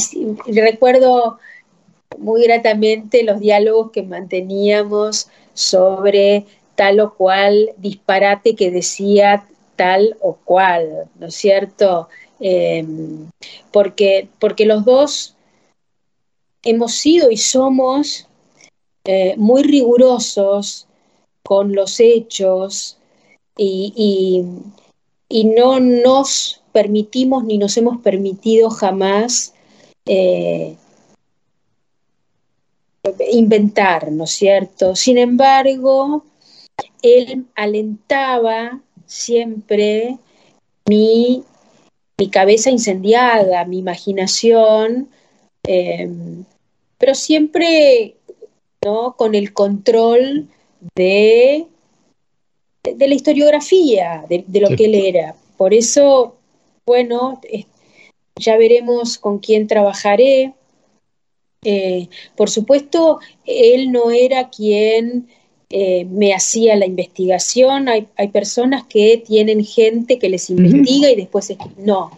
[0.60, 1.38] recuerdo
[2.18, 6.46] muy gratamente los diálogos que manteníamos sobre
[6.76, 9.46] tal o cual disparate que decía
[9.76, 12.08] tal o cual, ¿no es cierto?
[12.40, 13.30] Em,
[13.72, 15.36] porque, porque los dos
[16.64, 18.28] hemos sido y somos
[19.06, 20.88] eh, muy rigurosos
[21.44, 22.98] con los hechos
[23.58, 24.46] y,
[25.46, 29.54] no nos permitimos ni nos hemos permitido jamás
[30.06, 30.76] eh,
[33.32, 34.96] inventar, ¿no es cierto?
[34.96, 36.24] Sin embargo,
[37.02, 40.18] él alentaba siempre
[40.88, 41.44] mi,
[42.32, 45.10] cabeza incendiada, mi imaginación,
[45.64, 46.10] eh,
[47.00, 48.16] pero siempre
[48.84, 49.16] ¿no?
[49.16, 50.48] con el control
[50.96, 51.68] de,
[52.84, 55.36] de la historiografía, de, lo que él era.
[55.58, 56.36] Por eso,
[56.86, 57.40] bueno,
[58.36, 60.54] ya veremos con quién trabajaré.
[61.64, 65.28] Eh, por supuesto, él no era quien
[65.70, 67.88] eh, me hacía la investigación.
[67.88, 72.12] Hay, personas que tienen gente que les investiga y después no.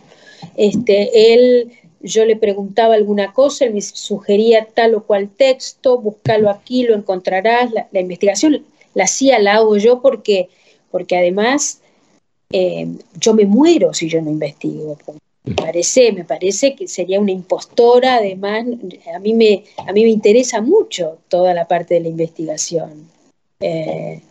[0.55, 1.71] Este, él,
[2.03, 6.95] yo le preguntaba alguna cosa, él me sugería tal o cual texto, búscalo aquí, lo
[6.95, 7.71] encontrarás.
[7.71, 10.49] La, investigación la hacía, la hago yo porque,
[10.91, 11.81] porque además
[12.51, 12.87] eh,
[13.19, 14.97] yo me muero si yo no investigo.
[15.45, 18.65] Me parece, me parece que sería una impostora, además,
[19.13, 23.09] a mí me, a mí me interesa mucho toda la parte de la investigación.
[23.59, 24.21] Eh,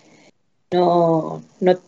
[0.71, 1.79] no, no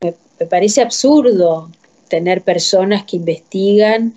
[0.00, 0.12] me,
[0.46, 1.70] parece absurdo
[2.08, 4.14] tener personas que investigan,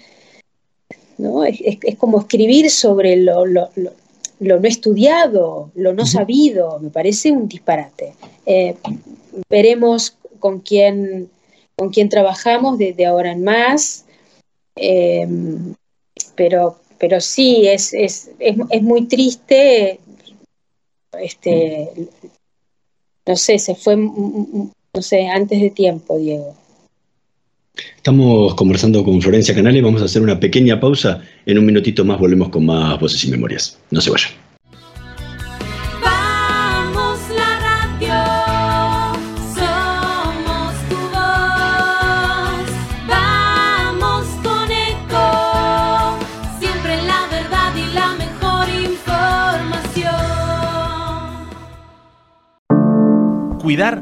[1.19, 1.43] ¿no?
[1.43, 1.59] Es,
[1.97, 3.69] como escribir sobre lo, lo,
[4.39, 8.13] no estudiado, lo no sabido, me parece un disparate.
[8.45, 8.75] Eh,
[9.49, 11.29] veremos con quién,
[11.75, 14.05] con quién trabajamos desde ahora en más,
[14.75, 15.27] eh,
[16.35, 19.99] pero, pero sí, es, es, es, muy triste
[21.19, 21.89] este,
[23.25, 26.55] no sé, se fue, no sé, antes de tiempo, Diego.
[27.95, 32.19] Estamos conversando con Florencia Canales, vamos a hacer una pequeña pausa, en un minutito más
[32.19, 33.77] volvemos con más voces y memorias.
[33.91, 34.31] No se vayan.
[53.61, 54.01] Cuidar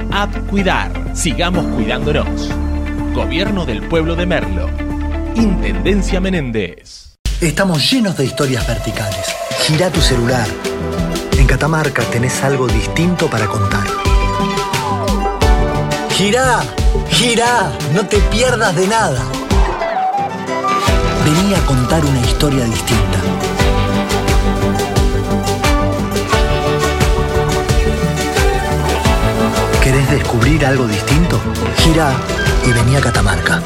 [0.11, 0.91] App Cuidar.
[1.15, 2.49] Sigamos cuidándonos.
[3.13, 4.69] Gobierno del Pueblo de Merlo.
[5.35, 7.17] Intendencia Menéndez.
[7.39, 9.33] Estamos llenos de historias verticales.
[9.61, 10.47] Gira tu celular.
[11.37, 13.87] En Catamarca tenés algo distinto para contar.
[16.09, 16.61] Gira,
[17.09, 19.23] gira, no te pierdas de nada.
[21.23, 23.50] Vení a contar una historia distinta.
[29.83, 31.39] ¿Querés descubrir algo distinto?
[31.77, 32.13] Gira
[32.67, 33.61] y vení a Catamarca.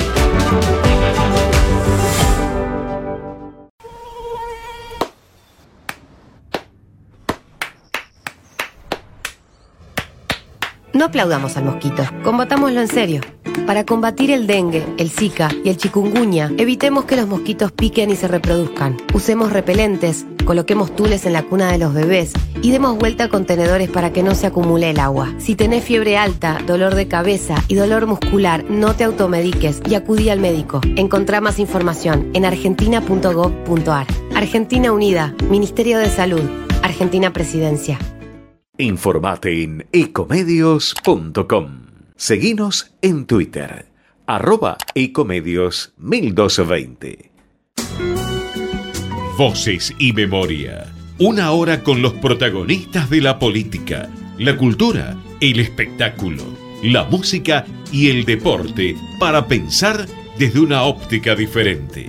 [10.94, 13.22] No aplaudamos al mosquito, combatámoslo en serio.
[13.68, 18.16] Para combatir el dengue, el zika y el chikungunya, evitemos que los mosquitos piquen y
[18.16, 18.96] se reproduzcan.
[19.14, 23.90] Usemos repelentes, coloquemos tules en la cuna de los bebés y demos vuelta a contenedores
[23.90, 25.34] para que no se acumule el agua.
[25.38, 30.30] Si tenés fiebre alta, dolor de cabeza y dolor muscular, no te automediques y acudí
[30.30, 30.82] al médico.
[30.96, 34.08] Encontrá más información en argentina.gov.ar.
[34.36, 36.44] Argentina Unida, Ministerio de Salud,
[36.84, 38.00] Argentina Presidencia.
[38.78, 41.86] Informate en ecomedios.com.
[42.18, 43.88] Seguinos en Twitter,
[44.26, 47.32] arroba ecomedios 1220.
[49.38, 50.86] Voces y memoria.
[51.20, 56.42] Una hora con los protagonistas de la política, la cultura, el espectáculo,
[56.82, 60.06] la música y el deporte para pensar
[60.40, 62.08] desde una óptica diferente.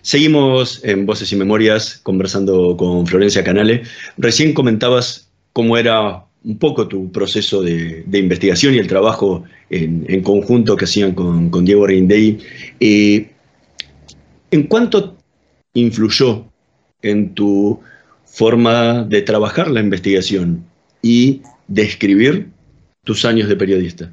[0.00, 3.82] Seguimos en Voces y Memorias conversando con Florencia Canale.
[4.16, 10.76] Recién comentabas cómo era un poco tu proceso de, investigación y el trabajo en, conjunto
[10.76, 12.38] que hacían con, Diego Rindey.
[12.80, 13.30] Eh,
[14.50, 15.16] ¿En cuánto
[15.74, 16.44] influyó
[17.00, 17.80] en tu
[18.24, 20.64] forma de trabajar la investigación
[21.00, 22.48] y de escribir
[23.04, 24.12] tus años de periodista?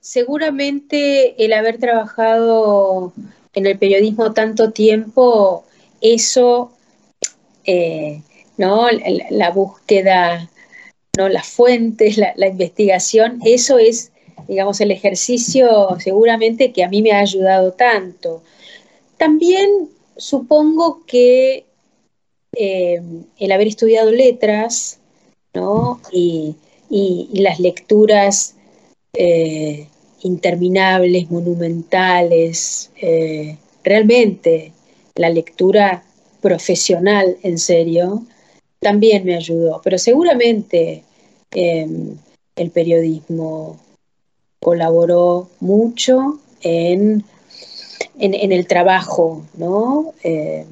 [0.00, 3.12] Seguramente el haber trabajado
[3.52, 5.64] en el periodismo tanto tiempo,
[6.00, 6.72] eso,
[7.64, 8.22] eh,
[8.56, 8.86] ¿no?
[9.30, 10.48] La, búsqueda
[11.16, 11.28] ¿no?
[11.28, 14.12] las fuentes, la, investigación, eso es,
[14.48, 18.42] digamos, el ejercicio seguramente que a mí me ha ayudado tanto.
[19.16, 21.66] También supongo que
[22.56, 23.00] eh,
[23.38, 24.98] el haber estudiado letras,
[25.54, 26.00] ¿no?
[26.12, 26.56] Y,
[27.32, 28.56] las lecturas
[29.12, 29.86] eh,
[30.22, 34.72] interminables, monumentales, eh, realmente
[35.14, 36.02] la lectura
[36.40, 38.24] profesional en serio,
[38.80, 41.04] también me ayudó, pero seguramente
[41.52, 42.16] em,
[42.56, 43.78] el periodismo
[44.60, 47.24] colaboró mucho en,
[48.18, 50.12] en, el trabajo, ¿no?
[50.22, 50.66] Em,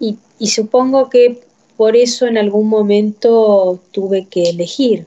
[0.00, 1.40] y, supongo que
[1.76, 5.06] por eso en algún momento tuve que elegir,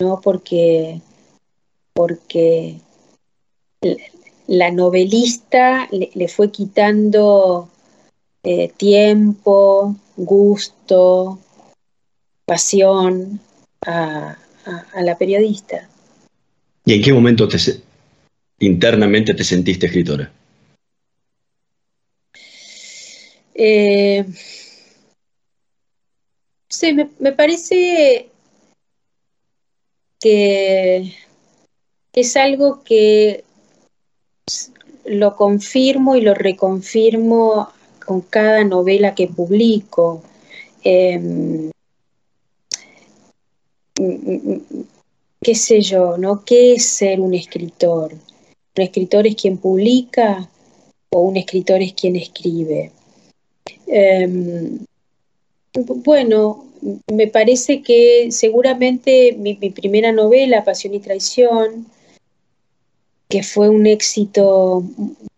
[0.00, 0.20] ¿no?
[0.20, 1.00] Porque,
[1.94, 2.76] porque
[4.46, 7.68] la novelista le, fue quitando
[8.42, 11.38] eh, tiempo, gusto,
[12.44, 13.40] pasión
[13.86, 14.38] a,
[15.00, 15.88] la periodista.
[16.84, 17.58] ¿Y en qué momento te,
[18.60, 20.32] internamente te sentiste escritora?
[23.54, 24.24] Eh,
[26.68, 28.28] sí, me, parece
[30.20, 31.14] que
[32.12, 33.44] es algo que
[35.04, 37.70] lo confirmo y lo reconfirmo
[38.06, 40.22] con cada novela que publico.
[40.82, 41.70] Em,
[45.40, 46.44] qué sé yo, ¿no?
[46.44, 48.12] ¿Qué es ser un escritor?
[48.12, 50.48] ¿Un escritor es quien publica
[51.10, 52.92] o un escritor es quien escribe?
[53.86, 54.78] Em,
[56.04, 56.66] bueno,
[57.12, 61.86] me parece que seguramente mi, primera novela, Pasión y Traición,
[63.28, 64.84] que fue un éxito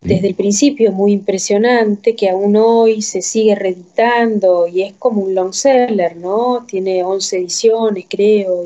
[0.01, 5.34] desde el principio muy impresionante, que aún hoy se sigue reeditando y es como un
[5.34, 6.64] long seller, ¿no?
[6.66, 8.64] Tiene 11 ediciones, creo.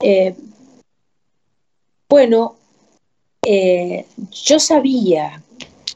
[0.00, 0.34] Eh,
[2.08, 2.56] bueno,
[3.42, 5.42] eh, yo sabía,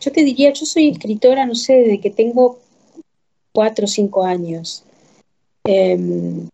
[0.00, 2.58] yo te diría, yo soy escritora, no sé, desde que tengo
[3.52, 4.84] 4 o 5 años.
[5.64, 6.48] Em,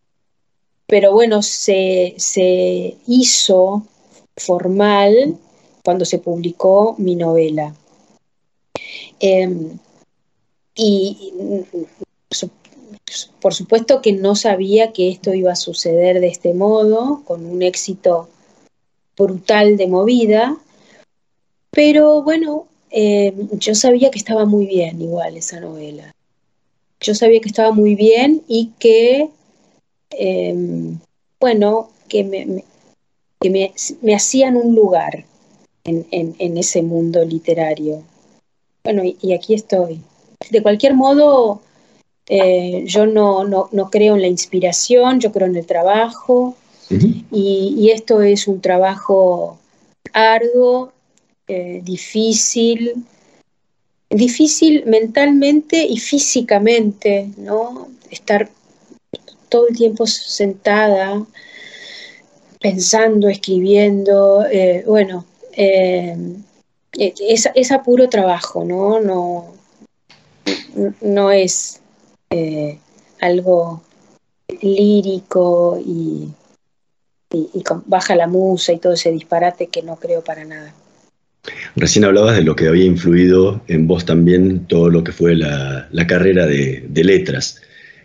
[0.87, 3.87] pero bueno, se, se hizo
[4.37, 5.39] formal
[5.83, 7.75] cuando se publicó mi novela.
[9.21, 9.79] Em,
[10.75, 11.33] y
[13.41, 17.63] por supuesto que no sabía que esto iba a suceder de este modo, con un
[17.63, 18.29] éxito
[19.17, 20.57] brutal de movida,
[21.71, 26.15] pero bueno, em, yo sabía que estaba muy bien igual esa novela.
[27.01, 29.29] Yo sabía que estaba muy bien y que,
[30.11, 30.99] em,
[31.41, 32.65] bueno, que me,
[33.41, 33.73] que
[34.03, 35.25] me hacían un lugar
[35.85, 38.03] en, ese mundo literario.
[38.85, 40.01] Bueno, y, aquí estoy.
[40.51, 41.61] De cualquier modo,
[42.27, 46.57] eh, yo no, no, creo en la inspiración, yo creo en el trabajo,
[47.31, 49.59] y, esto es un trabajo
[50.13, 50.93] arduo,
[51.49, 53.05] eh, difícil,
[54.11, 57.89] difícil mentalmente y físicamente, ¿no?
[58.11, 58.51] Estar
[59.49, 61.25] todo el tiempo sentada,
[62.61, 65.25] pensando, escribiendo, eh, bueno,
[65.57, 66.17] eh,
[66.99, 69.01] es, a puro trabajo, ¿no?
[69.01, 69.55] No,
[71.01, 71.81] no es
[72.31, 72.79] eh,
[73.21, 73.83] algo
[74.61, 76.29] lírico y,
[77.87, 80.75] baja la musa y todo ese disparate que no creo para nada.
[81.75, 85.89] Recién hablabas de lo que había influido en vos también todo lo que fue la,
[86.07, 87.63] carrera de, letras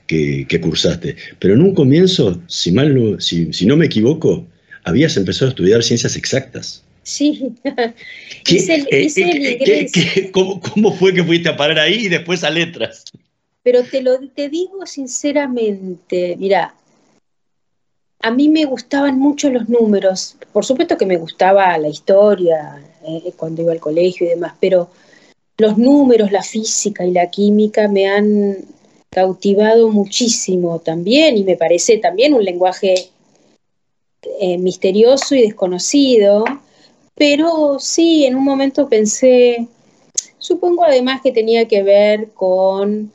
[0.08, 1.18] que, cursaste.
[1.40, 4.48] Pero en un comienzo, si, mal si, si no me equivoco,
[4.86, 6.87] habías empezado a estudiar ciencias exactas.
[7.08, 7.56] Sí,
[10.34, 13.06] cómo, fue que fuiste a parar ahí y después a letras?
[13.64, 16.76] Pero te lo te digo sinceramente, mira,
[18.20, 20.36] a mí me gustaban mucho los números.
[20.52, 24.90] Por supuesto que me gustaba la historia eh, cuando iba al colegio y demás, pero
[25.58, 28.58] los números, la física y la química me han
[29.10, 33.12] cautivado muchísimo también y me parece también un lenguaje
[34.42, 36.44] eh, misterioso y desconocido,
[37.18, 39.68] pero sí, en un momento pensé,
[40.38, 43.12] supongo además que tenía que ver con,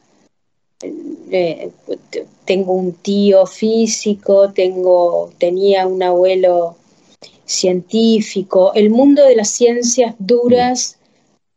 [1.30, 1.70] eh,
[2.44, 6.76] tengo un tío físico, tengo, tenía un abuelo
[7.44, 10.98] científico, el mundo de las ciencias duras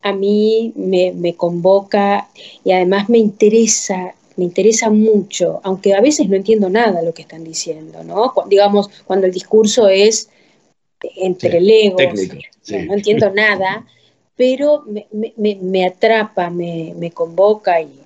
[0.01, 2.29] a mí me, me convoca
[2.63, 7.21] y además me interesa me interesa mucho, aunque a veces no entiendo nada lo que
[7.21, 8.33] están diciendo, ¿no?
[8.47, 10.29] digamos, cuando el discurso es
[11.17, 12.01] entre legos,
[12.71, 13.85] no, entiendo nada,
[14.35, 18.01] pero me, atrapa, me, convoca y,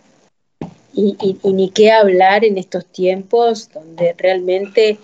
[0.94, 4.98] y, ni qué hablar en estos tiempos donde realmente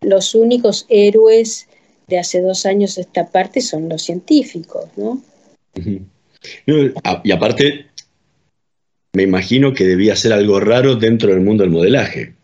[0.00, 1.68] los únicos héroes
[2.06, 5.22] de hace dos años esta parte son los científicos, ¿no?
[6.66, 7.86] Y aparte,
[9.12, 12.34] me imagino que debía ser algo raro dentro del mundo del modelaje.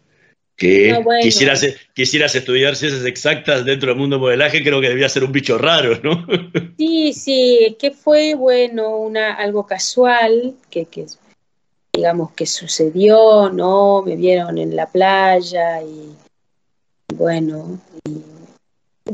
[0.56, 5.24] Que quisieras, quisieras estudiar ciencias exactas dentro del mundo del modelaje, creo que debía ser
[5.24, 6.26] un bicho raro, ¿no?
[6.78, 10.86] Sí, sí, que fue, bueno, una, algo casual, que,
[11.92, 14.02] digamos que sucedió, ¿no?
[14.02, 16.14] Me vieron en la playa y,
[17.14, 17.80] bueno,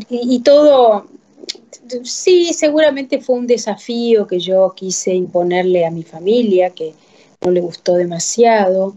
[0.08, 1.06] y todo,
[2.04, 6.94] sí, seguramente fue un desafío que yo quise imponerle a mi familia, que
[7.42, 8.94] no le gustó demasiado.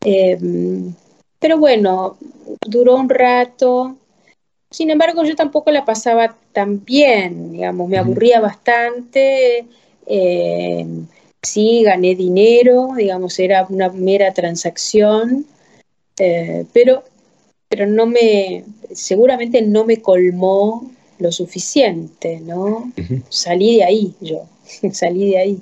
[0.00, 0.94] Em,
[1.44, 2.16] pero bueno,
[2.66, 3.98] duró un rato.
[4.70, 9.66] Sin embargo, yo tampoco la pasaba tan bien, digamos, me aburría bastante.
[10.06, 11.06] Em,
[11.42, 15.44] sí, gané dinero, digamos, era una mera transacción,
[16.18, 17.04] eh, pero,
[17.68, 18.64] pero no me,
[18.94, 22.90] seguramente no me colmó lo suficiente, ¿no?
[23.28, 24.48] Salí de ahí yo,
[24.92, 25.58] salí de ahí.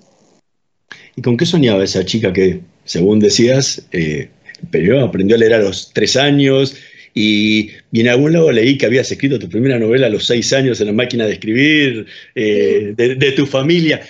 [1.17, 4.31] ¿Y con qué soñaba esa chica que, según decías, eh,
[4.71, 6.77] pero aprendió a leer a los tres años
[7.15, 10.81] y, en algún lado leí que habías escrito tu primera novela a los seis años
[10.81, 14.01] en la máquina de escribir, eh, de, tu familia.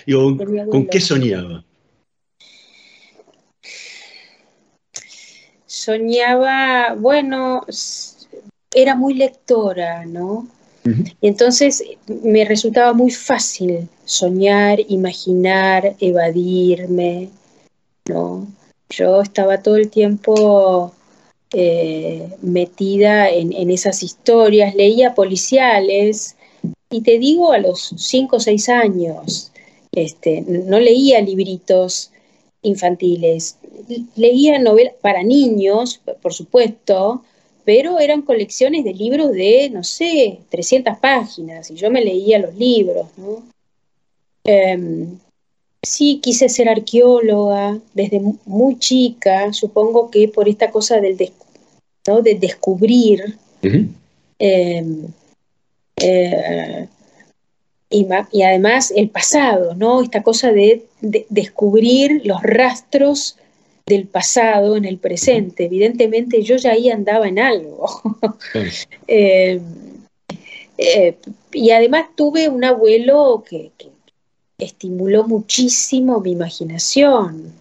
[0.70, 1.64] ¿Con qué soñaba?
[5.66, 7.66] Soñaba, bueno,
[8.74, 10.48] era muy lectora, ¿no?
[11.20, 11.84] Y entonces
[12.24, 17.30] me resultaba muy fácil soñar, imaginar, evadirme,
[18.08, 18.48] ¿no?
[18.92, 20.92] Yo estaba todo el tiempo
[21.52, 26.36] eh, metida en, esas historias, leía policiales,
[26.90, 29.50] y te digo a los cinco o seis años,
[29.92, 32.10] este, no leía libritos
[32.60, 33.58] infantiles,
[34.14, 37.24] leía novelas para niños, por supuesto,
[37.64, 42.54] pero eran colecciones de libros de, no sé, 300 páginas, y yo me leía los
[42.54, 43.42] libros, ¿no?
[44.44, 45.18] Em,
[45.82, 53.36] sí, quise ser arqueóloga desde muy chica, supongo que por esta cosa del de descubrir.
[54.38, 55.06] Em,
[55.96, 56.88] eh,
[57.90, 60.02] y, además el pasado, ¿no?
[60.02, 63.36] Esta cosa de descubrir los rastros
[63.86, 65.64] del pasado en el presente.
[65.64, 67.86] Evidentemente yo ya ahí andaba en algo.
[69.08, 69.60] Eh,
[70.78, 71.16] eh,
[71.52, 73.70] y además tuve un abuelo que,
[74.64, 77.52] estimuló muchísimo mi imaginación.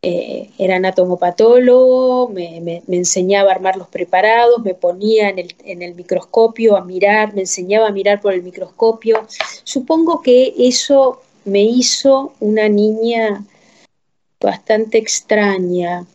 [0.00, 5.82] Eh, era anatomopatólogo, me, me, enseñaba a armar los preparados, me ponía en el, en
[5.82, 9.26] el microscopio a mirar, me enseñaba a mirar por el microscopio.
[9.64, 13.44] Supongo que eso me hizo una niña
[14.40, 16.06] bastante extraña.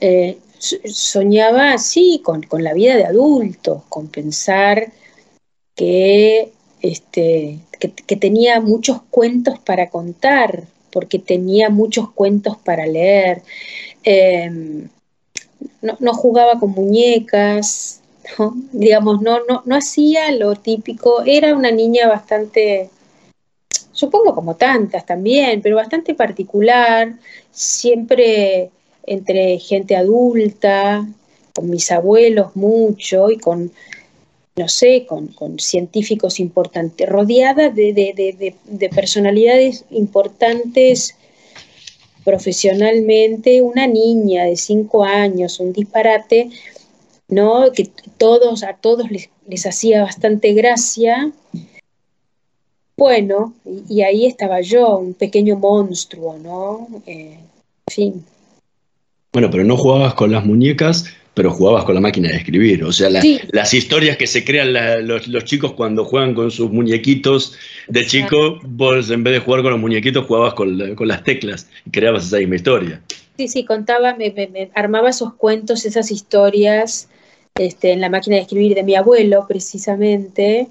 [0.00, 4.92] Eh, soñaba así con, la vida de adulto, con pensar
[5.74, 6.52] que,
[6.82, 13.42] este, que, tenía muchos cuentos para contar, porque tenía muchos cuentos para leer.
[14.04, 14.88] Em,
[15.82, 18.00] no, jugaba con muñecas,
[18.72, 22.90] digamos, no, no, no hacía lo típico, era una niña bastante
[23.98, 27.14] supongo como tantas también, pero bastante particular,
[27.50, 28.70] siempre
[29.04, 31.04] entre gente adulta,
[31.52, 33.72] con mis abuelos mucho y con,
[34.58, 38.54] no sé, con, científicos importantes, rodeada de,
[38.94, 41.16] personalidades importantes
[42.24, 46.50] profesionalmente, una niña de cinco años, un disparate,
[47.28, 47.72] ¿no?
[47.72, 47.88] Que
[48.18, 51.32] todos, a todos les, les hacía bastante gracia
[52.98, 53.54] bueno,
[53.88, 56.88] y, ahí estaba yo, un pequeño monstruo, ¿no?
[57.06, 57.38] Eh,
[57.86, 58.24] en fin.
[59.32, 61.04] Bueno, pero no jugabas con las muñecas,
[61.38, 62.82] pero jugabas con la máquina de escribir.
[62.82, 64.72] O sea, las historias que se crean
[65.06, 69.70] los, chicos cuando juegan con sus muñequitos de chico, vos en vez de jugar con
[69.70, 73.02] los muñequitos jugabas con, las teclas y creabas esa misma historia.
[73.36, 77.08] Sí, sí, contaba, me, armaba esos cuentos, esas historias
[77.54, 80.66] este, en la máquina de escribir de mi abuelo, precisamente.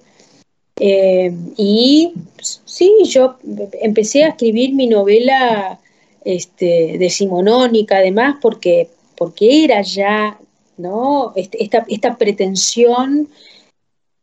[0.82, 2.12] Eh, y
[2.42, 3.38] sí, yo
[3.82, 5.80] empecé a escribir mi novela
[6.26, 10.38] este, decimonónica, además, porque, porque era ya
[10.78, 11.34] ¿no?
[11.36, 13.30] Este, esta, esta pretensión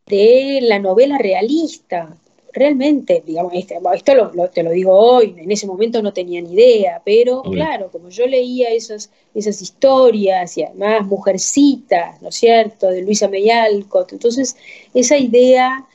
[0.07, 2.15] de la novela realista.
[2.53, 6.53] Realmente, digamos, este, esto lo, te lo digo hoy, en ese momento no tenía ni
[6.53, 12.87] idea, pero claro, como yo leía esas, esas historias y además Mujercitas, ¿no es cierto?,
[12.87, 14.55] de Luisa May Alcott, entonces
[14.93, 15.85] esa idea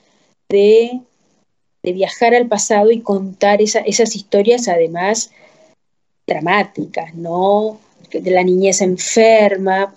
[0.51, 1.01] de,
[1.83, 5.31] viajar al pasado y contar esas historias además
[6.27, 7.81] dramáticas, ¿no?
[8.13, 9.95] de la niñez enferma.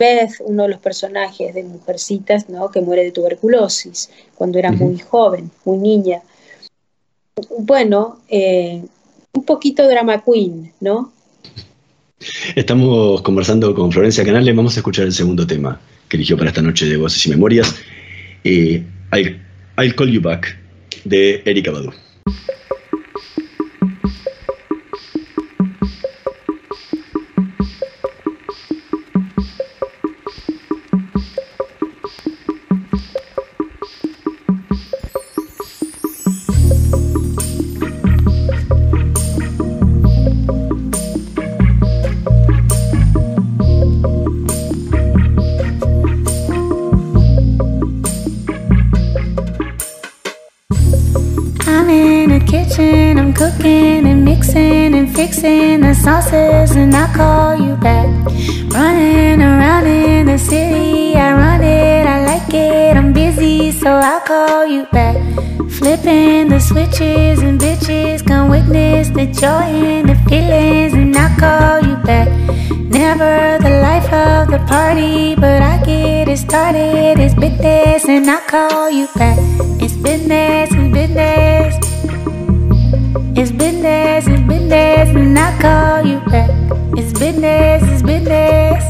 [0.00, 2.70] Beth, uno de los personajes de Mujercitas, ¿no?
[2.70, 6.22] que muere de tuberculosis cuando era muy joven, muy niña.
[7.58, 8.82] Bueno, eh,
[9.34, 11.12] un poquito drama queen, ¿no?
[12.54, 15.78] Estamos conversando con Florencia Canales, vamos a escuchar el segundo tema
[16.08, 17.76] que eligió para esta noche de Voces y Memorias,
[18.44, 18.82] eh,
[19.12, 20.58] I'll, Call You Back,
[21.04, 21.92] de Erika Badu.
[56.76, 58.08] And I call you back.
[58.72, 64.20] Running around in the city, I run it, I like it, I'm busy, so I'll
[64.20, 65.16] call you back.
[65.70, 71.88] Flipping the switches and bitches come witness the joy and the feelings, and I call
[71.88, 72.28] you back.
[72.90, 77.18] Never the life of the party, but I get it started.
[77.18, 79.38] It's business, and I call you back.
[79.80, 81.74] It's business, it's business.
[83.36, 86.49] It's business, it's business, and I call you back.
[87.20, 88.84] Business, it's business.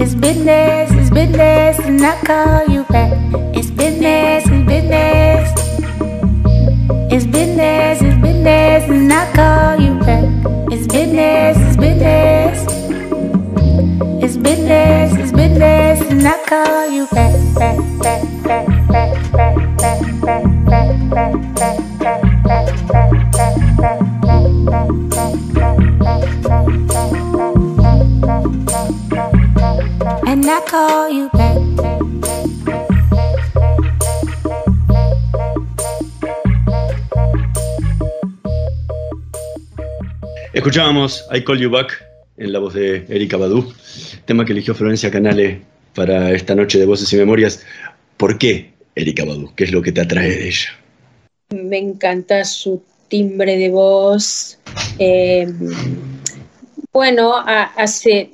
[0.00, 3.12] It's business, it's business, and I call you back.
[3.54, 5.52] It's business, it's business.
[7.12, 10.24] It's business, it's business, and I call you back.
[10.72, 12.66] It's business, it's business.
[14.24, 17.31] It's business, it's business, and I call you back,
[40.72, 42.02] Escuchábamos I Call You Back
[42.38, 43.74] en la voz de Erika Badu,
[44.24, 45.60] tema que eligió Florencia Canale
[45.94, 47.62] para esta noche de Voces y Memorias.
[48.16, 49.52] ¿Por qué Erika Badu?
[49.54, 50.70] ¿Qué es lo que te atrae de ella?
[51.50, 54.58] Me encanta su timbre de voz.
[54.98, 55.46] Eh,
[56.90, 58.30] bueno, hace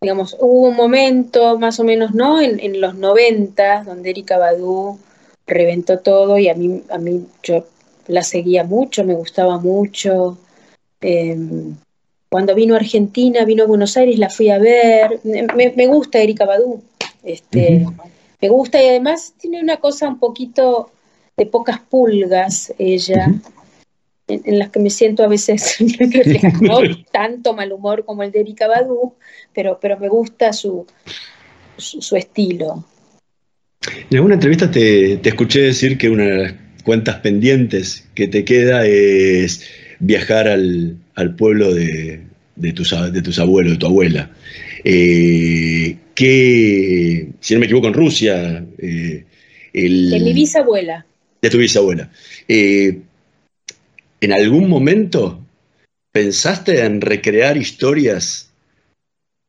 [0.00, 2.40] digamos, hubo un momento más o menos, ¿no?
[2.40, 4.98] En, los 90, donde Erika Badu
[5.46, 7.66] reventó todo y a mí, a mí yo
[8.06, 10.38] la seguía mucho, me gustaba mucho.
[11.00, 11.74] Em,
[12.28, 15.20] cuando vino a Argentina, vino a Buenos Aires, la fui a ver.
[15.24, 16.82] Me, gusta Erika Badu.
[17.22, 17.86] Este,
[18.40, 20.90] Me gusta y además tiene una cosa un poquito
[21.36, 23.28] de pocas pulgas ella
[24.28, 25.76] en, las que me siento a veces
[26.60, 26.78] no
[27.10, 29.14] tanto mal humor como el de Erika Badu,
[29.52, 30.86] pero, pero me gusta su,
[31.76, 32.84] su, estilo.
[34.10, 38.86] En alguna entrevista te, escuché decir que una de las cuentas pendientes que te queda
[38.86, 39.66] es
[40.00, 40.98] viajar al,
[41.36, 42.22] pueblo de,
[42.74, 44.30] tus, de tus abuelos, de tu abuela.
[44.82, 48.64] Eh, que, si no me equivoco, en Rusia.
[48.78, 49.24] Eh,
[49.72, 51.06] de mi bisabuela.
[51.40, 52.10] De tu bisabuela.
[52.48, 53.00] Eh,
[54.20, 55.40] ¿En algún momento
[56.12, 58.50] pensaste en recrear historias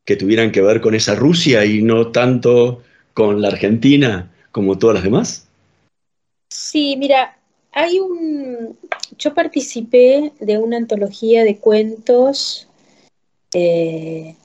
[0.06, 2.84] que tuvieran que ver con esa Rusia y no tanto
[3.14, 5.48] con la Argentina como todas las demás?
[6.50, 7.38] Sí, mira,
[7.72, 8.78] hay un.
[9.18, 12.68] Yo participé de una antología de cuentos
[13.54, 14.36] eh,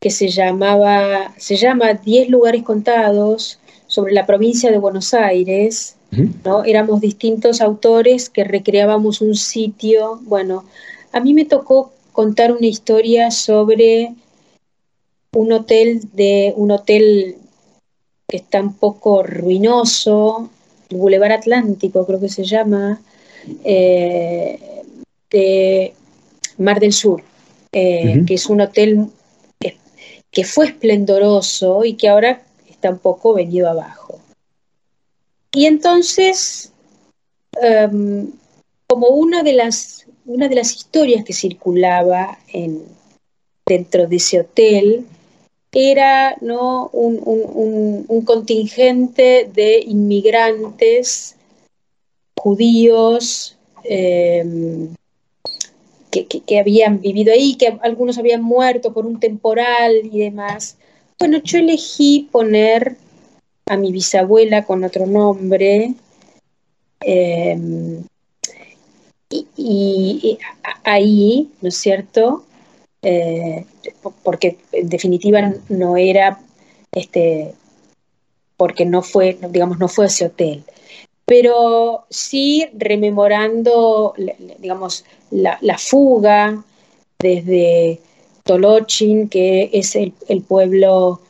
[0.00, 5.96] que se llamaba, se llama Diez lugares contados sobre la provincia de Buenos Aires
[6.44, 6.64] ¿no?
[6.64, 10.20] Éramos distintos autores que recreábamos un sitio.
[10.22, 10.64] Bueno,
[11.12, 14.14] a mí me tocó contar una historia sobre
[15.32, 17.36] un hotel de un hotel
[18.26, 20.50] que está un poco ruinoso,
[20.90, 23.00] Boulevard Atlántico creo que se llama,
[23.64, 24.82] eh,
[25.30, 25.94] de
[26.58, 27.22] Mar del Sur,
[27.72, 29.08] eh, que es un hotel
[30.30, 34.20] que fue esplendoroso y que ahora está un poco venido abajo.
[35.52, 36.72] Y entonces,
[37.60, 38.30] em,
[38.86, 42.84] como una de, las, una de las historias que circulaba en,
[43.66, 45.06] dentro de ese hotel,
[45.72, 46.88] era ¿no?
[46.92, 51.36] un, contingente de inmigrantes
[52.36, 54.94] judíos em,
[56.10, 60.76] que, habían vivido ahí, que algunos habían muerto por un temporal y demás.
[61.18, 62.96] Bueno, yo elegí poner
[63.66, 65.94] a mi bisabuela con otro nombre
[67.00, 68.02] em,
[69.56, 70.38] y,
[70.82, 72.44] ahí, ¿no es cierto?
[73.02, 73.64] Eh,
[74.22, 76.40] porque en definitiva no era,
[76.92, 77.54] este,
[78.56, 80.64] porque no fue, digamos, no fue ese hotel
[81.30, 84.14] pero sí rememorando,
[84.58, 86.64] digamos, la, fuga
[87.20, 88.00] desde
[88.42, 91.20] Tolochin, que es el, pueblo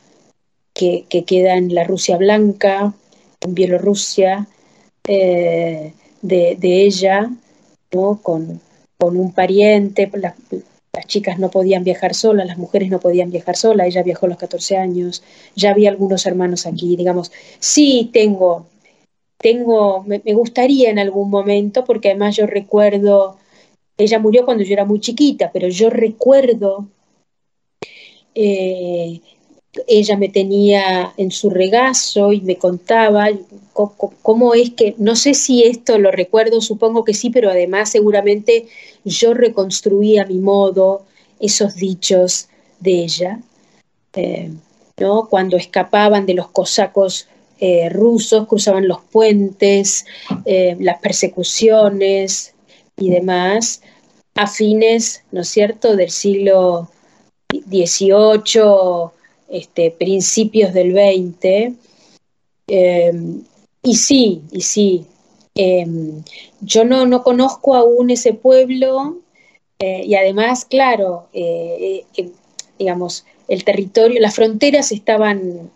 [0.72, 2.94] que, queda en la Rusia Blanca,
[3.42, 4.46] en Bielorrusia,
[5.06, 5.92] eh,
[6.22, 7.30] de, ella,
[7.90, 8.58] con,
[8.98, 10.10] un pariente.
[10.92, 14.30] Las chicas no podían viajar solas, las mujeres no podían viajar solas, ella viajó a
[14.30, 15.22] los 14 años,
[15.54, 18.66] ya había algunos hermanos aquí, digamos, sí tengo
[19.40, 23.38] tengo, me, gustaría en algún momento, porque además yo recuerdo,
[23.96, 26.88] ella murió cuando yo era muy chiquita, pero yo recuerdo,
[28.34, 29.20] eh,
[29.86, 33.28] ella me tenía en su regazo y me contaba
[33.72, 38.66] cómo, es que, no sé si esto lo recuerdo, supongo que sí, pero además seguramente
[39.04, 41.06] yo reconstruía a mi modo
[41.38, 42.48] esos dichos
[42.80, 43.40] de ella,
[44.14, 44.50] eh,
[44.98, 45.28] ¿no?
[45.28, 47.28] cuando escapaban de los cosacos
[47.60, 50.06] eh, rusos cruzaban los puentes,
[50.46, 52.54] eh, las persecuciones
[52.96, 53.82] y demás,
[54.34, 56.88] a fines, ¿no es cierto?, del siglo
[57.52, 59.10] XVIII,
[59.50, 61.74] este, principios del XX.
[62.66, 63.42] Em,
[63.82, 65.06] y sí, y sí,
[65.54, 66.22] em,
[66.60, 69.18] yo no, no conozco aún ese pueblo
[69.78, 71.28] eh, y además, claro,
[72.78, 75.70] digamos, el territorio, las fronteras estaban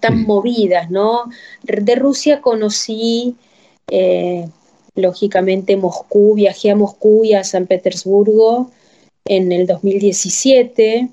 [0.00, 1.30] tan movidas, ¿no?
[1.62, 3.36] De Rusia conocí,
[3.90, 4.46] eh,
[4.94, 8.70] lógicamente, Moscú, viajé a Moscú y a San Petersburgo
[9.24, 11.08] en el 2017,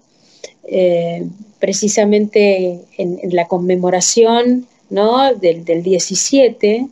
[0.63, 1.27] eh,
[1.59, 5.33] precisamente en, la conmemoración ¿no?
[5.35, 6.87] del, 17.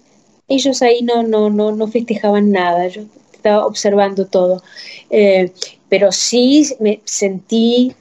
[0.48, 4.62] Ellos ahí no, no, no, no festejaban nada, yo estaba observando todo.
[5.10, 5.52] Eh,
[5.90, 7.96] pero sí me sentí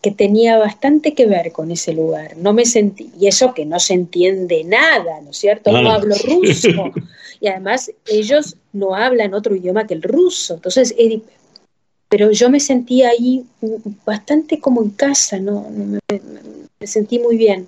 [0.00, 2.36] que, tenía bastante que ver con ese lugar.
[2.36, 5.70] No me sentí, y eso que no se entiende nada, ¿no es cierto?
[5.72, 6.92] No, hablo ruso.
[7.40, 10.54] y además ellos no hablan otro idioma que el ruso.
[10.54, 10.94] Entonces,
[12.08, 13.44] pero yo me sentí ahí
[14.04, 15.68] bastante como en casa, ¿no?
[16.78, 17.66] me sentí muy bien.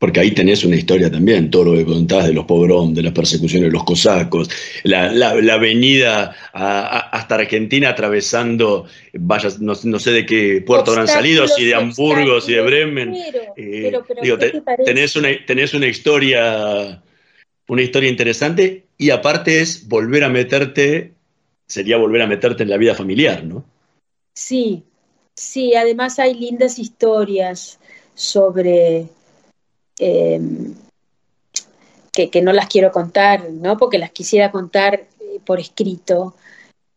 [0.00, 3.12] Porque ahí tenés una historia también, todo lo que contás de los pogroms, de las
[3.12, 4.48] persecuciones de los cosacos,
[4.82, 11.66] la, la, avenida hasta Argentina atravesando, vaya, no, sé de qué puerto habrán salido, si
[11.66, 13.14] de Hamburgo, si de Bremen.
[13.58, 13.92] Eh,
[14.86, 17.02] tenés, una, tenés una historia,
[17.68, 21.12] una historia interesante y aparte es volver a meterte,
[21.70, 23.64] sería volver a meterte en la vida familiar, ¿no?
[24.34, 24.84] Sí,
[25.34, 27.78] sí, además hay lindas historias
[28.14, 29.08] sobre
[30.00, 30.74] Em,
[32.10, 33.76] que, no las quiero contar, ¿no?
[33.76, 36.34] Porque las quisiera contar eh, por escrito,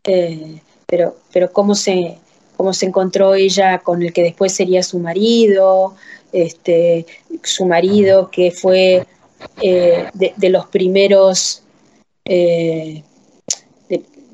[0.06, 2.18] eh, pero, pero cómo se,
[2.58, 5.96] cómo se encontró ella con el que después sería su marido,
[6.32, 7.06] este,
[7.44, 9.06] su marido que fue
[9.62, 11.64] eh, de, los primeros,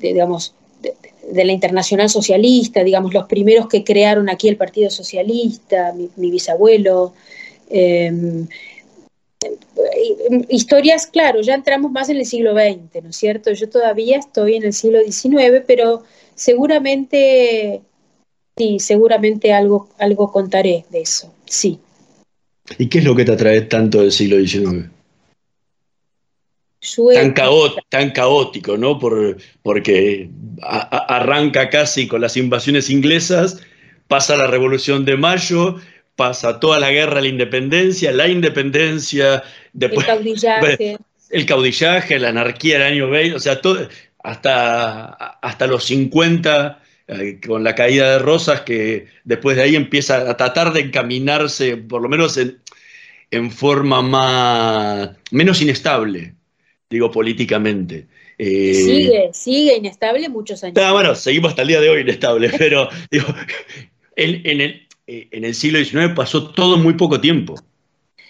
[0.08, 6.30] digamos, de, la Internacional Socialista, digamos, los primeros que crearon aquí el Partido Socialista, mi
[6.30, 7.12] bisabuelo,
[7.70, 8.48] Em,
[10.48, 13.52] historias, claro, ya entramos más en el siglo XX, ¿no es cierto?
[13.52, 16.02] Yo todavía estoy en el siglo XIX, pero
[16.34, 17.80] seguramente,
[18.56, 21.78] sí, seguramente algo, algo contaré de eso, sí.
[22.76, 24.90] ¿Y qué es lo que te atrae tanto del siglo XIX?
[27.14, 27.34] Tan,
[27.90, 28.98] tan, caótico, ¿no?
[28.98, 30.30] Por, porque
[30.62, 33.60] arranca casi con las invasiones inglesas,
[34.08, 35.76] pasa la Revolución de Mayo,
[36.16, 40.98] pasa toda la guerra, la independencia, la independencia, después, el caudillaje.
[41.30, 43.88] El caudillaje, la anarquía del año 20, o sea, todo,
[44.22, 45.04] hasta,
[45.40, 50.36] hasta los 50, eh, con la caída de Rosas, que después de ahí empieza a
[50.36, 56.34] tratar de encaminarse, por lo menos en, forma más, menos inestable,
[56.90, 58.08] digo, políticamente.
[58.36, 60.76] Eh, sigue, sigue inestable muchos años.
[60.78, 63.26] Ah, bueno, seguimos hasta el día de hoy inestable, pero digo,
[64.16, 67.54] en, el, en el siglo XIX pasó todo en muy poco tiempo.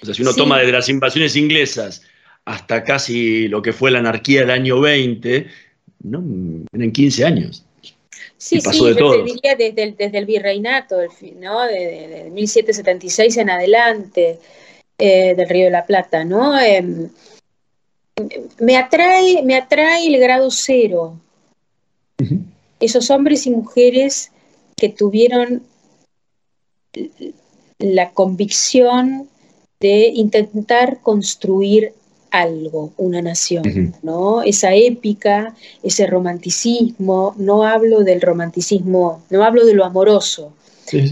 [0.02, 2.02] O sea, si uno toma desde las invasiones inglesas
[2.44, 5.46] hasta casi lo que fue la anarquía del año 20,
[6.04, 6.22] ¿no?
[6.72, 7.64] en 15 años.
[8.36, 10.96] Sí, sí, yo te diría desde el, desde el virreinato,
[11.38, 11.66] ¿no?
[11.66, 14.38] De, 1776 en adelante,
[14.96, 16.58] eh, del Río de la Plata, ¿no?
[16.58, 17.10] Em,
[18.58, 21.18] me, atrae, me atrae el grado cero.
[22.80, 24.30] Esos hombres y mujeres
[24.76, 25.62] que tuvieron
[27.78, 29.28] la convicción
[29.80, 31.94] de intentar construir
[32.30, 34.42] algo, una nación, ¿no?
[34.42, 40.52] Esa épica, ese romanticismo, no hablo del romanticismo, no hablo de lo amoroso,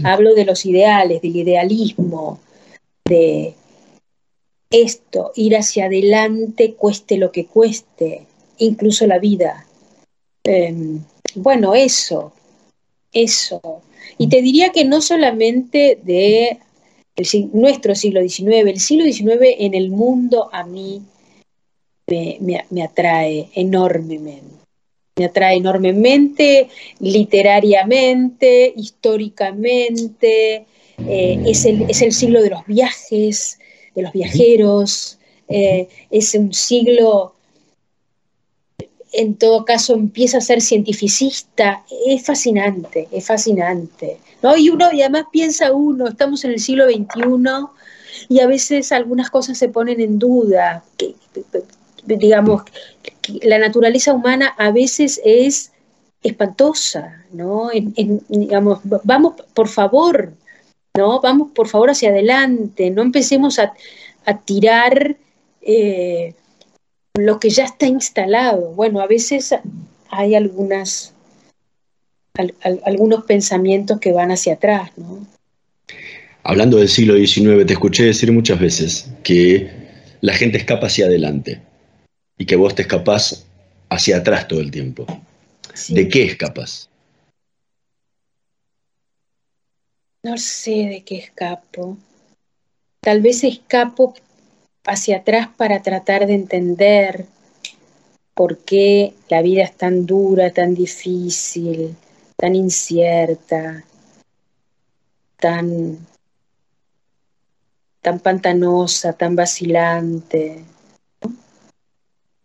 [0.03, 2.39] hablo de los ideales, del idealismo,
[3.05, 3.55] de
[4.69, 8.25] esto, ir hacia adelante, cueste lo que cueste,
[8.57, 9.65] incluso la vida.
[10.43, 11.03] Em,
[11.35, 12.33] bueno, eso,
[13.11, 13.61] eso.
[14.17, 16.59] Y te diría que no solamente de
[17.53, 21.01] nuestro siglo XIX, el siglo XIX en el mundo a mí
[22.07, 24.55] me, atrae enormemente.
[25.17, 30.65] Me atrae enormemente literariamente, históricamente,
[31.05, 33.59] eh, es, el, siglo de los viajes,
[33.95, 35.17] de los viajeros,
[35.47, 37.33] eh, es un siglo
[39.11, 44.19] en todo caso empieza a ser cientificista, es fascinante, es fascinante.
[44.41, 44.55] ¿no?
[44.55, 47.67] Y uno, y además piensa uno, estamos en el siglo XXI
[48.29, 50.83] y a veces algunas cosas se ponen en duda.
[50.97, 51.15] Que,
[52.05, 52.63] digamos,
[53.41, 55.71] la naturaleza humana a veces es
[56.21, 57.69] espantosa, ¿no?
[58.27, 60.33] digamos, vamos, por favor,
[60.99, 61.21] ¿no?
[61.21, 63.73] Vamos, por favor, hacia adelante, no empecemos a,
[64.45, 65.17] tirar
[65.61, 66.35] eh,
[67.15, 68.73] lo que ya está instalado.
[68.73, 69.55] Bueno, a veces
[70.09, 71.15] hay algunas
[72.85, 75.25] algunos pensamientos que van hacia atrás, ¿no?
[76.43, 79.69] Hablando del siglo XIX, te escuché decir muchas veces que
[80.21, 81.61] la gente escapa hacia adelante
[82.37, 83.45] y que vos te escapás
[83.89, 85.05] hacia atrás todo el tiempo.
[85.89, 86.88] ¿De qué escapas?
[90.21, 91.97] No sé de qué escapo.
[92.99, 94.13] Tal vez escapo
[94.83, 97.25] hacia atrás para tratar de entender
[98.33, 101.95] por qué la vida es tan dura, tan difícil,
[102.35, 103.85] tan incierta,
[105.37, 106.05] tan,
[108.01, 110.65] tan pantanosa, tan vacilante.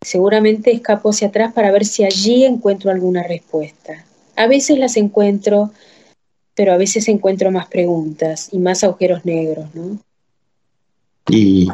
[0.00, 4.04] Seguramente escapo hacia atrás para ver si allí encuentro alguna respuesta.
[4.36, 5.70] A veces las encuentro,
[6.54, 9.98] pero a veces encuentro más preguntas y más agujeros negros, ¿no?
[11.28, 11.68] Y,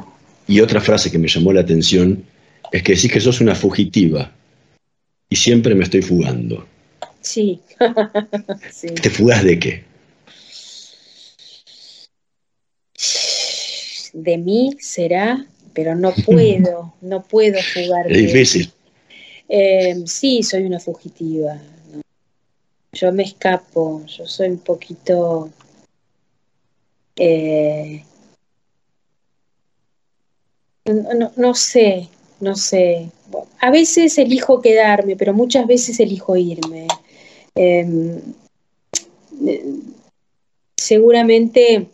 [0.47, 2.25] y otra frase que me llamó la atención
[2.73, 4.33] es que decís que sos una fugitiva
[5.29, 6.67] y siempre me estoy fugando.
[7.21, 7.61] Sí.
[9.03, 9.85] ¿Te fugas de qué?
[14.13, 18.11] De mí será, pero no puedo, no puedo fugar.
[18.11, 18.73] Es difícil.
[19.49, 21.61] Eh, sí, soy una fugitiva.
[22.93, 25.51] Yo me escapo, yo soy un poquito...
[27.17, 28.05] Eh,
[30.87, 32.09] no, no, sé,
[32.41, 33.11] no sé.
[33.61, 36.87] A veces elijo quedarme, pero muchas veces elijo irme.
[37.55, 38.21] Em,
[40.77, 41.89] seguramente,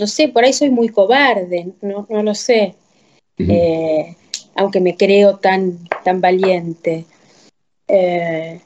[0.00, 2.74] no sé, por ahí soy muy cobarde, no, lo sé,
[3.38, 4.16] eh,
[4.54, 7.04] aunque me creo tan, tan valiente.
[7.86, 8.60] Eh,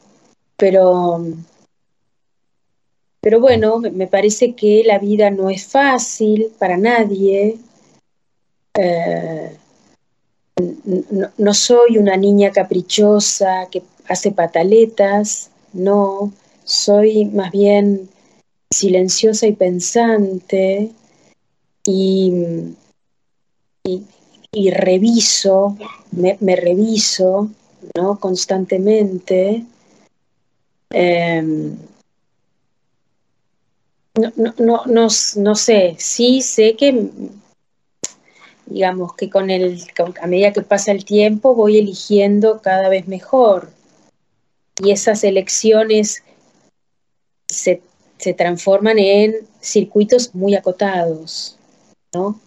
[0.63, 1.21] pero,
[3.21, 7.59] pero bueno, me parece que la vida no es fácil para nadie.
[8.79, 9.57] Eh,
[11.37, 16.33] no, soy una niña caprichosa que hace pataletas, no,
[16.63, 18.09] soy más bien
[18.71, 20.93] silenciosa y pensante
[21.85, 22.33] y,
[24.53, 25.77] y, reviso,
[26.13, 27.51] me, reviso
[27.97, 28.21] ¿no?
[28.21, 29.67] constantemente.
[30.93, 31.77] Em,
[34.15, 37.09] no, no, no, no, sé, sí sé que
[38.67, 39.83] digamos que con el,
[40.21, 43.71] a medida que pasa el tiempo voy eligiendo cada vez mejor
[44.83, 46.23] y esas elecciones
[47.49, 47.83] se,
[48.37, 51.59] transforman en circuitos muy acotados,
[52.15, 52.41] ¿no?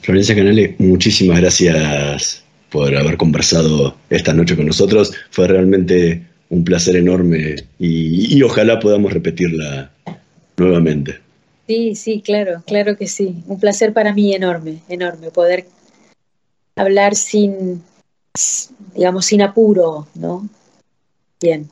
[0.00, 5.12] Florencia Canale, muchísimas gracias por haber conversado esta noche con nosotros.
[5.30, 9.90] Fue realmente un placer enorme y, y ojalá podamos repetirla
[10.58, 11.18] nuevamente.
[11.66, 13.42] Sí, sí, claro, claro que sí.
[13.46, 15.64] Un placer para mí enorme, enorme, poder
[16.76, 17.82] hablar sin,
[18.94, 20.46] digamos, sin apuro, ¿no?
[21.40, 21.70] Bien.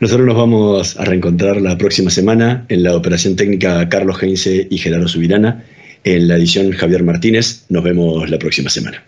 [0.00, 4.78] Nosotros nos vamos a reencontrar la próxima semana en la operación técnica Carlos Heinze y
[4.78, 5.64] Gerardo Subirana.
[6.04, 7.66] En la edición Javier Martínez.
[7.68, 9.04] Nos vemos la próxima semana.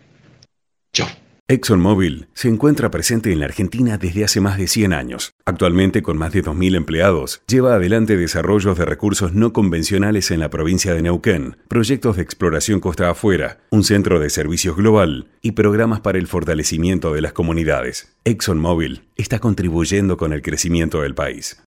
[1.47, 5.35] ExxonMobil se encuentra presente en la Argentina desde hace más de 100 años.
[5.45, 10.49] Actualmente, con más de 2.000 empleados, lleva adelante desarrollos de recursos no convencionales en la
[10.49, 16.01] provincia de Neuquén, proyectos de exploración costa afuera, un centro de servicios global y programas
[16.01, 18.17] para el fortalecimiento de las comunidades.
[18.25, 21.63] ExxonMobil está contribuyendo con el crecimiento del país.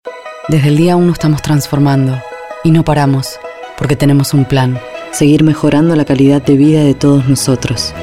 [0.48, 2.20] Desde el día 1 estamos transformando
[2.64, 3.40] y no paramos,
[3.78, 4.80] porque tenemos un plan,
[5.12, 7.94] seguir mejorando la calidad de vida de todos nosotros.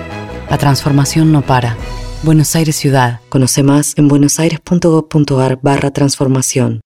[0.50, 1.76] La transformación no para.
[2.22, 3.20] Buenos Aires Ciudad.
[3.28, 6.80] Conoce más en buenosaires.gov.ar barra transformación.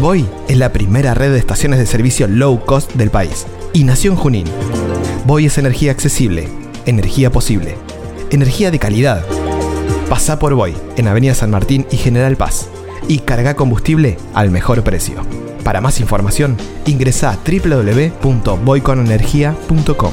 [0.00, 4.10] Voy es la primera red de estaciones de servicio low cost del país y nació
[4.12, 4.46] en Junín.
[5.26, 6.48] Voy es energía accesible,
[6.86, 7.76] energía posible,
[8.30, 9.22] energía de calidad.
[10.08, 12.70] Pasa por Voy en Avenida San Martín y General Paz
[13.08, 15.22] y carga combustible al mejor precio.
[15.64, 20.12] Para más información, ingresa a www.voyconenergia.com.